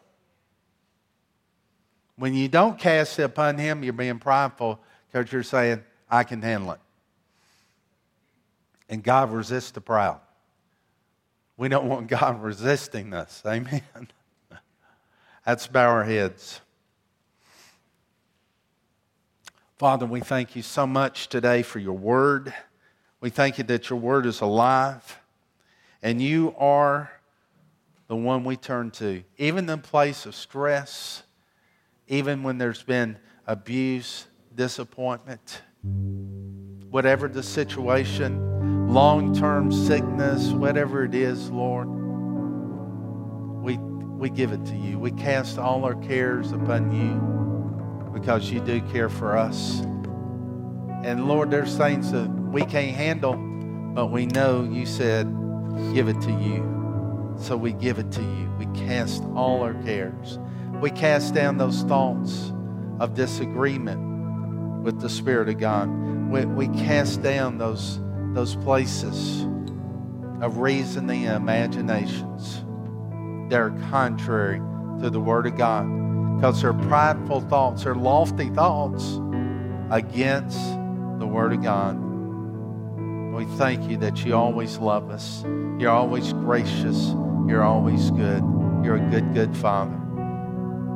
When 2.17 2.35
you 2.35 2.49
don't 2.49 2.79
cast 2.79 3.19
it 3.19 3.25
upon 3.25 3.59
him, 3.59 3.83
you're 3.83 3.93
being 3.93 4.19
prideful 4.19 4.81
because 5.11 5.31
you're 5.33 5.43
saying, 5.43 5.83
I 6.11 6.25
can 6.25 6.41
handle 6.43 6.73
it. 6.73 6.81
And 8.89 9.03
God 9.03 9.33
resists 9.33 9.73
the 9.73 9.81
proud. 9.81 10.21
We 11.57 11.69
don't 11.69 11.87
want 11.87 12.09
God 12.09 12.43
resisting 12.43 13.13
us. 13.13 13.43
Amen. 13.47 13.83
Let's 15.47 15.67
bow 15.67 15.89
our 15.89 16.05
heads. 16.05 16.61
Father, 19.79 20.07
we 20.07 20.21
thank 20.21 20.57
you 20.57 20.63
so 20.63 20.87
much 20.87 21.29
today 21.29 21.63
for 21.63 21.79
your 21.79 21.97
word. 21.97 22.55
We 23.21 23.29
thank 23.29 23.59
you 23.59 23.65
that 23.65 23.91
your 23.91 23.99
word 23.99 24.25
is 24.25 24.41
alive 24.41 25.19
and 26.03 26.23
you 26.23 26.55
are 26.57 27.11
the 28.09 28.17
one 28.17 28.45
we 28.45 28.57
turn 28.57 28.91
to. 28.93 29.23
Even 29.37 29.69
in 29.69 29.81
place 29.81 30.25
of 30.25 30.35
stress, 30.35 31.23
even 32.09 32.43
when 32.43 32.59
there's 32.59 32.83
been 32.83 33.19
abuse, 33.47 34.27
disappointment, 34.55 35.63
whatever 36.91 37.29
the 37.29 37.43
situation, 37.43 38.89
long 38.89 39.35
term 39.35 39.73
sickness, 39.73 40.51
whatever 40.51 41.05
it 41.05 41.15
is, 41.15 41.51
Lord, 41.51 41.89
we, 43.63 43.77
we 43.77 44.31
give 44.31 44.53
it 44.53 44.65
to 44.67 44.77
you. 44.77 44.99
We 44.99 45.11
cast 45.11 45.59
all 45.59 45.85
our 45.85 45.97
cares 45.97 46.53
upon 46.53 46.93
you 46.93 48.13
because 48.13 48.51
you 48.51 48.61
do 48.61 48.81
care 48.93 49.09
for 49.09 49.37
us. 49.37 49.81
And 51.03 51.29
Lord, 51.29 51.51
there's 51.51 51.77
things 51.77 52.11
that 52.13 52.29
we 52.29 52.65
can't 52.65 52.97
handle, 52.97 53.35
but 53.95 54.07
we 54.07 54.27
know 54.27 54.65
you 54.65 54.87
said, 54.87 55.27
give 55.93 56.09
it 56.09 56.21
to 56.23 56.31
you. 56.31 57.37
So 57.39 57.57
we 57.57 57.73
give 57.73 57.99
it 57.99 58.11
to 58.13 58.23
you. 58.23 58.51
We 58.59 58.67
cast 58.87 59.23
all 59.35 59.63
our 59.63 59.75
cares. 59.85 60.39
We 60.81 60.91
cast 60.91 61.35
down 61.35 61.59
those 61.59 61.83
thoughts 61.83 62.53
of 63.01 63.15
disagreement 63.15 64.83
with 64.83 65.01
the 65.01 65.09
Spirit 65.09 65.49
of 65.49 65.59
God. 65.59 65.89
We, 66.31 66.45
we 66.45 66.69
cast 66.69 67.23
down 67.23 67.59
those, 67.59 68.01
those 68.35 68.57
places 68.57 69.47
of 70.41 70.59
reasoning 70.59 71.27
and 71.27 71.37
imaginations 71.37 72.65
that 73.51 73.59
are 73.59 73.77
contrary 73.91 74.61
to 75.01 75.11
the 75.11 75.21
Word 75.21 75.47
of 75.47 75.57
God 75.57 75.85
because 76.37 76.63
they're 76.63 76.73
prideful 76.73 77.41
thoughts, 77.43 77.85
they're 77.85 77.95
lofty 77.95 78.51
thoughts 78.51 79.19
against 79.91 80.59
the 81.19 81.27
Word 81.27 81.53
of 81.53 81.63
God. 81.63 81.99
We 83.35 83.45
thank 83.57 83.91
you 83.91 83.97
that 83.99 84.25
you 84.25 84.35
always 84.35 84.79
love 84.79 85.11
us. 85.11 85.43
You're 85.79 85.91
always 85.91 86.33
gracious. 86.33 87.15
You're 87.47 87.63
always 87.63 88.11
good. 88.13 88.43
You're 88.83 88.97
a 88.97 89.11
good, 89.11 89.35
good 89.35 89.57
Father. 89.57 90.06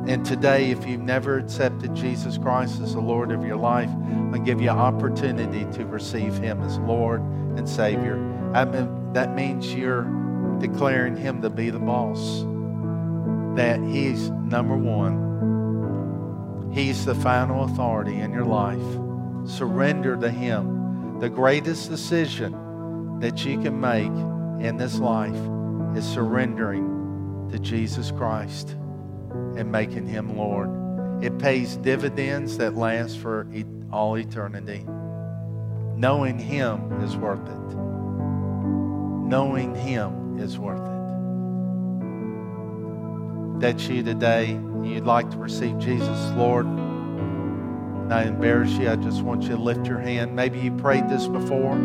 And 0.07 0.25
today, 0.25 0.71
if 0.71 0.87
you've 0.87 1.01
never 1.01 1.37
accepted 1.37 1.93
Jesus 1.93 2.37
Christ 2.37 2.81
as 2.81 2.93
the 2.93 2.99
Lord 2.99 3.31
of 3.31 3.45
your 3.45 3.57
life, 3.57 3.89
I 4.33 4.39
give 4.39 4.59
you 4.59 4.71
an 4.71 4.79
opportunity 4.79 5.65
to 5.77 5.85
receive 5.85 6.37
Him 6.37 6.61
as 6.63 6.79
Lord 6.79 7.21
and 7.21 7.69
Savior. 7.69 8.15
I 8.53 8.65
mean, 8.65 9.13
that 9.13 9.35
means 9.35 9.73
you're 9.73 10.03
declaring 10.59 11.15
Him 11.15 11.41
to 11.43 11.51
be 11.51 11.69
the 11.69 11.79
boss, 11.79 12.41
that 13.55 13.79
He's 13.83 14.31
number 14.31 14.75
one 14.75 16.71
He's 16.73 17.05
the 17.05 17.15
final 17.15 17.65
authority 17.65 18.21
in 18.21 18.31
your 18.31 18.45
life. 18.45 18.79
Surrender 19.45 20.15
to 20.15 20.31
Him. 20.31 21.19
The 21.19 21.29
greatest 21.29 21.89
decision 21.89 23.19
that 23.19 23.45
you 23.45 23.61
can 23.61 23.79
make 23.79 24.07
in 24.65 24.77
this 24.77 24.97
life 24.97 25.35
is 25.95 26.05
surrendering 26.05 27.49
to 27.51 27.59
Jesus 27.59 28.09
Christ 28.09 28.77
and 29.57 29.71
making 29.71 30.07
Him 30.07 30.37
Lord. 30.37 31.23
It 31.23 31.37
pays 31.39 31.77
dividends 31.77 32.57
that 32.57 32.75
last 32.75 33.17
for 33.19 33.47
all 33.91 34.17
eternity. 34.17 34.85
Knowing 35.95 36.39
Him 36.39 37.01
is 37.03 37.15
worth 37.15 37.47
it. 37.47 37.75
Knowing 39.27 39.75
Him 39.75 40.39
is 40.39 40.57
worth 40.57 40.79
it. 40.79 40.87
That's 43.61 43.87
you 43.87 44.01
today 44.03 44.59
you'd 44.83 45.05
like 45.05 45.29
to 45.29 45.37
receive 45.37 45.77
Jesus, 45.77 46.31
Lord, 46.35 46.65
I 48.11 48.23
embarrass 48.23 48.71
you. 48.71 48.89
I 48.89 48.95
just 48.97 49.21
want 49.21 49.43
you 49.43 49.49
to 49.49 49.57
lift 49.57 49.87
your 49.87 49.99
hand. 49.99 50.35
Maybe 50.35 50.59
you 50.59 50.71
prayed 50.71 51.07
this 51.07 51.27
before 51.27 51.77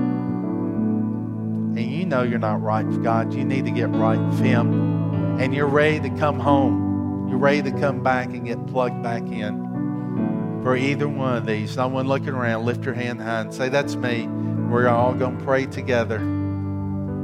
and 1.77 1.93
you 1.93 2.07
know 2.07 2.23
you're 2.23 2.39
not 2.39 2.63
right 2.63 2.87
with 2.87 3.05
God. 3.05 3.35
You 3.35 3.45
need 3.45 3.67
to 3.67 3.71
get 3.71 3.91
right 3.91 4.19
with 4.19 4.41
Him. 4.41 5.39
And 5.39 5.55
you're 5.55 5.67
ready 5.67 6.01
to 6.09 6.17
come 6.17 6.41
home. 6.41 6.86
You're 7.29 7.39
ready 7.39 7.63
to 7.71 7.79
come 7.79 8.03
back 8.03 8.29
and 8.29 8.45
get 8.45 8.65
plugged 8.67 9.03
back 9.03 9.23
in. 9.23 10.61
For 10.63 10.77
either 10.77 11.09
one 11.09 11.37
of 11.37 11.47
these, 11.47 11.71
someone 11.71 12.09
looking 12.09 12.31
around, 12.31 12.65
lift 12.65 12.85
your 12.85 12.95
hand 12.95 13.21
high 13.21 13.41
and 13.41 13.55
say, 13.55 13.69
That's 13.69 13.97
me. 13.97 14.27
We're 14.27 14.89
all 14.89 15.15
going 15.15 15.39
to 15.39 15.45
pray 15.45 15.67
together. 15.67 16.19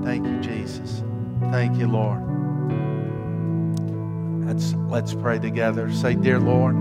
Thank 0.04 0.26
you, 0.26 0.40
Jesus. 0.40 1.02
Thank 1.50 1.78
you, 1.78 1.88
Lord. 1.88 2.20
Let's, 4.46 4.74
let's 4.88 5.14
pray 5.14 5.38
together. 5.38 5.92
Say, 5.92 6.14
Dear 6.14 6.38
Lord, 6.38 6.76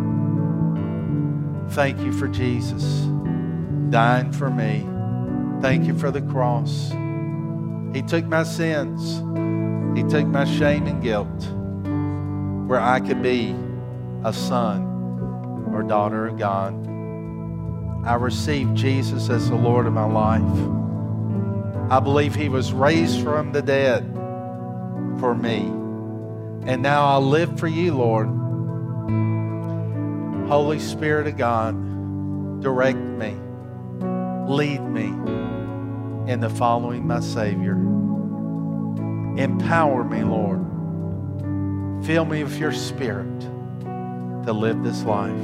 thank 1.72 2.00
you 2.00 2.12
for 2.12 2.28
Jesus 2.28 3.08
dying 3.92 4.32
for 4.32 4.50
me. 4.50 4.88
Thank 5.62 5.86
you 5.86 5.98
for 5.98 6.10
the 6.12 6.22
cross. 6.22 6.92
He 7.94 8.02
took 8.02 8.26
my 8.26 8.44
sins, 8.44 9.18
He 9.98 10.04
took 10.10 10.26
my 10.26 10.46
shame 10.46 10.88
and 10.88 11.04
guilt 11.04 11.28
where 12.72 12.80
I 12.80 13.02
could 13.02 13.22
be 13.22 13.54
a 14.24 14.32
son 14.32 15.68
or 15.74 15.84
daughter 15.84 16.28
of 16.28 16.38
God. 16.38 16.74
I 18.08 18.14
received 18.14 18.78
Jesus 18.78 19.30
as 19.30 19.50
the 19.50 19.58
Lord 19.58 19.88
of 19.88 19.92
my 19.92 20.06
life. 20.06 21.92
I 21.92 22.00
believe 22.00 22.34
He 22.34 22.48
was 22.48 22.72
raised 22.72 23.22
from 23.24 23.52
the 23.52 23.62
dead 23.62 24.10
for 25.20 25.36
me. 25.36 25.64
And 26.66 26.82
now 26.82 27.08
I'll 27.08 27.28
live 27.28 27.60
for 27.60 27.68
you, 27.68 27.94
Lord. 27.94 28.30
Holy 30.48 30.80
Spirit 30.80 31.28
of 31.28 31.36
God, 31.36 31.76
direct 32.62 32.98
me, 32.98 33.36
lead 34.48 34.80
me 34.80 35.08
in 36.32 36.40
the 36.40 36.50
following 36.50 37.06
my 37.06 37.20
Savior. 37.20 37.74
Empower 39.36 40.06
me, 40.06 40.24
Lord. 40.24 40.71
Fill 42.04 42.26
me 42.26 42.44
with 42.44 42.58
your 42.58 42.72
spirit 42.72 43.42
to 43.42 44.54
live 44.54 44.84
this 44.84 45.04
life. 45.04 45.40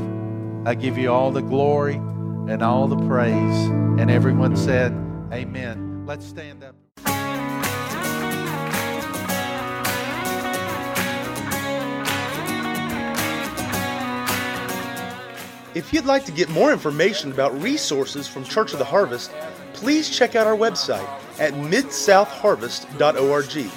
I 0.66 0.74
give 0.74 0.97
you 0.97 1.12
all 1.12 1.30
the 1.32 1.43
glory 1.43 1.93
and 1.93 2.64
all 2.64 2.88
the 2.88 2.97
praise. 3.08 3.68
And 3.99 4.10
everyone 4.10 4.58
said, 4.58 4.91
Amen. 5.32 6.08
Let's 6.08 6.26
stand 6.26 6.64
up. 6.64 6.74
If 15.76 15.93
you'd 15.93 16.05
like 16.05 16.26
to 16.26 16.32
get 16.32 16.49
more 16.49 16.74
information 16.74 17.32
about 17.32 17.53
resources 17.62 18.28
from 18.28 18.43
Church 18.43 18.74
of 18.74 18.80
the 18.80 18.86
Harvest, 18.86 19.32
please 19.74 20.10
check 20.10 20.36
out 20.36 20.47
our 20.47 20.58
website 20.58 21.08
at 21.39 21.53
midsouthharvest.org. 21.53 23.72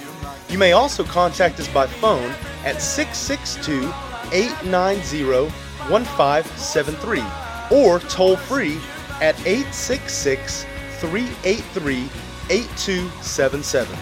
You 0.49 0.59
may 0.59 0.73
also 0.73 1.05
contact 1.05 1.61
us 1.61 1.69
by 1.69 1.87
phone 1.87 2.35
at 2.65 2.81
662 2.83 3.93
890 4.33 5.51
1573 5.89 7.23
or 7.71 7.99
toll 8.01 8.37
free 8.37 8.79
at 9.21 9.39
866 9.47 10.65
383 11.01 12.09
8277. 12.51 13.97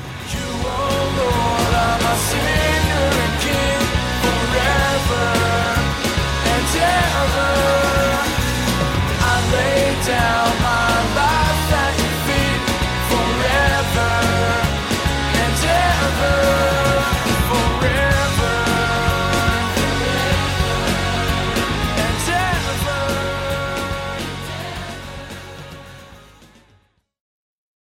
down 10.06 10.67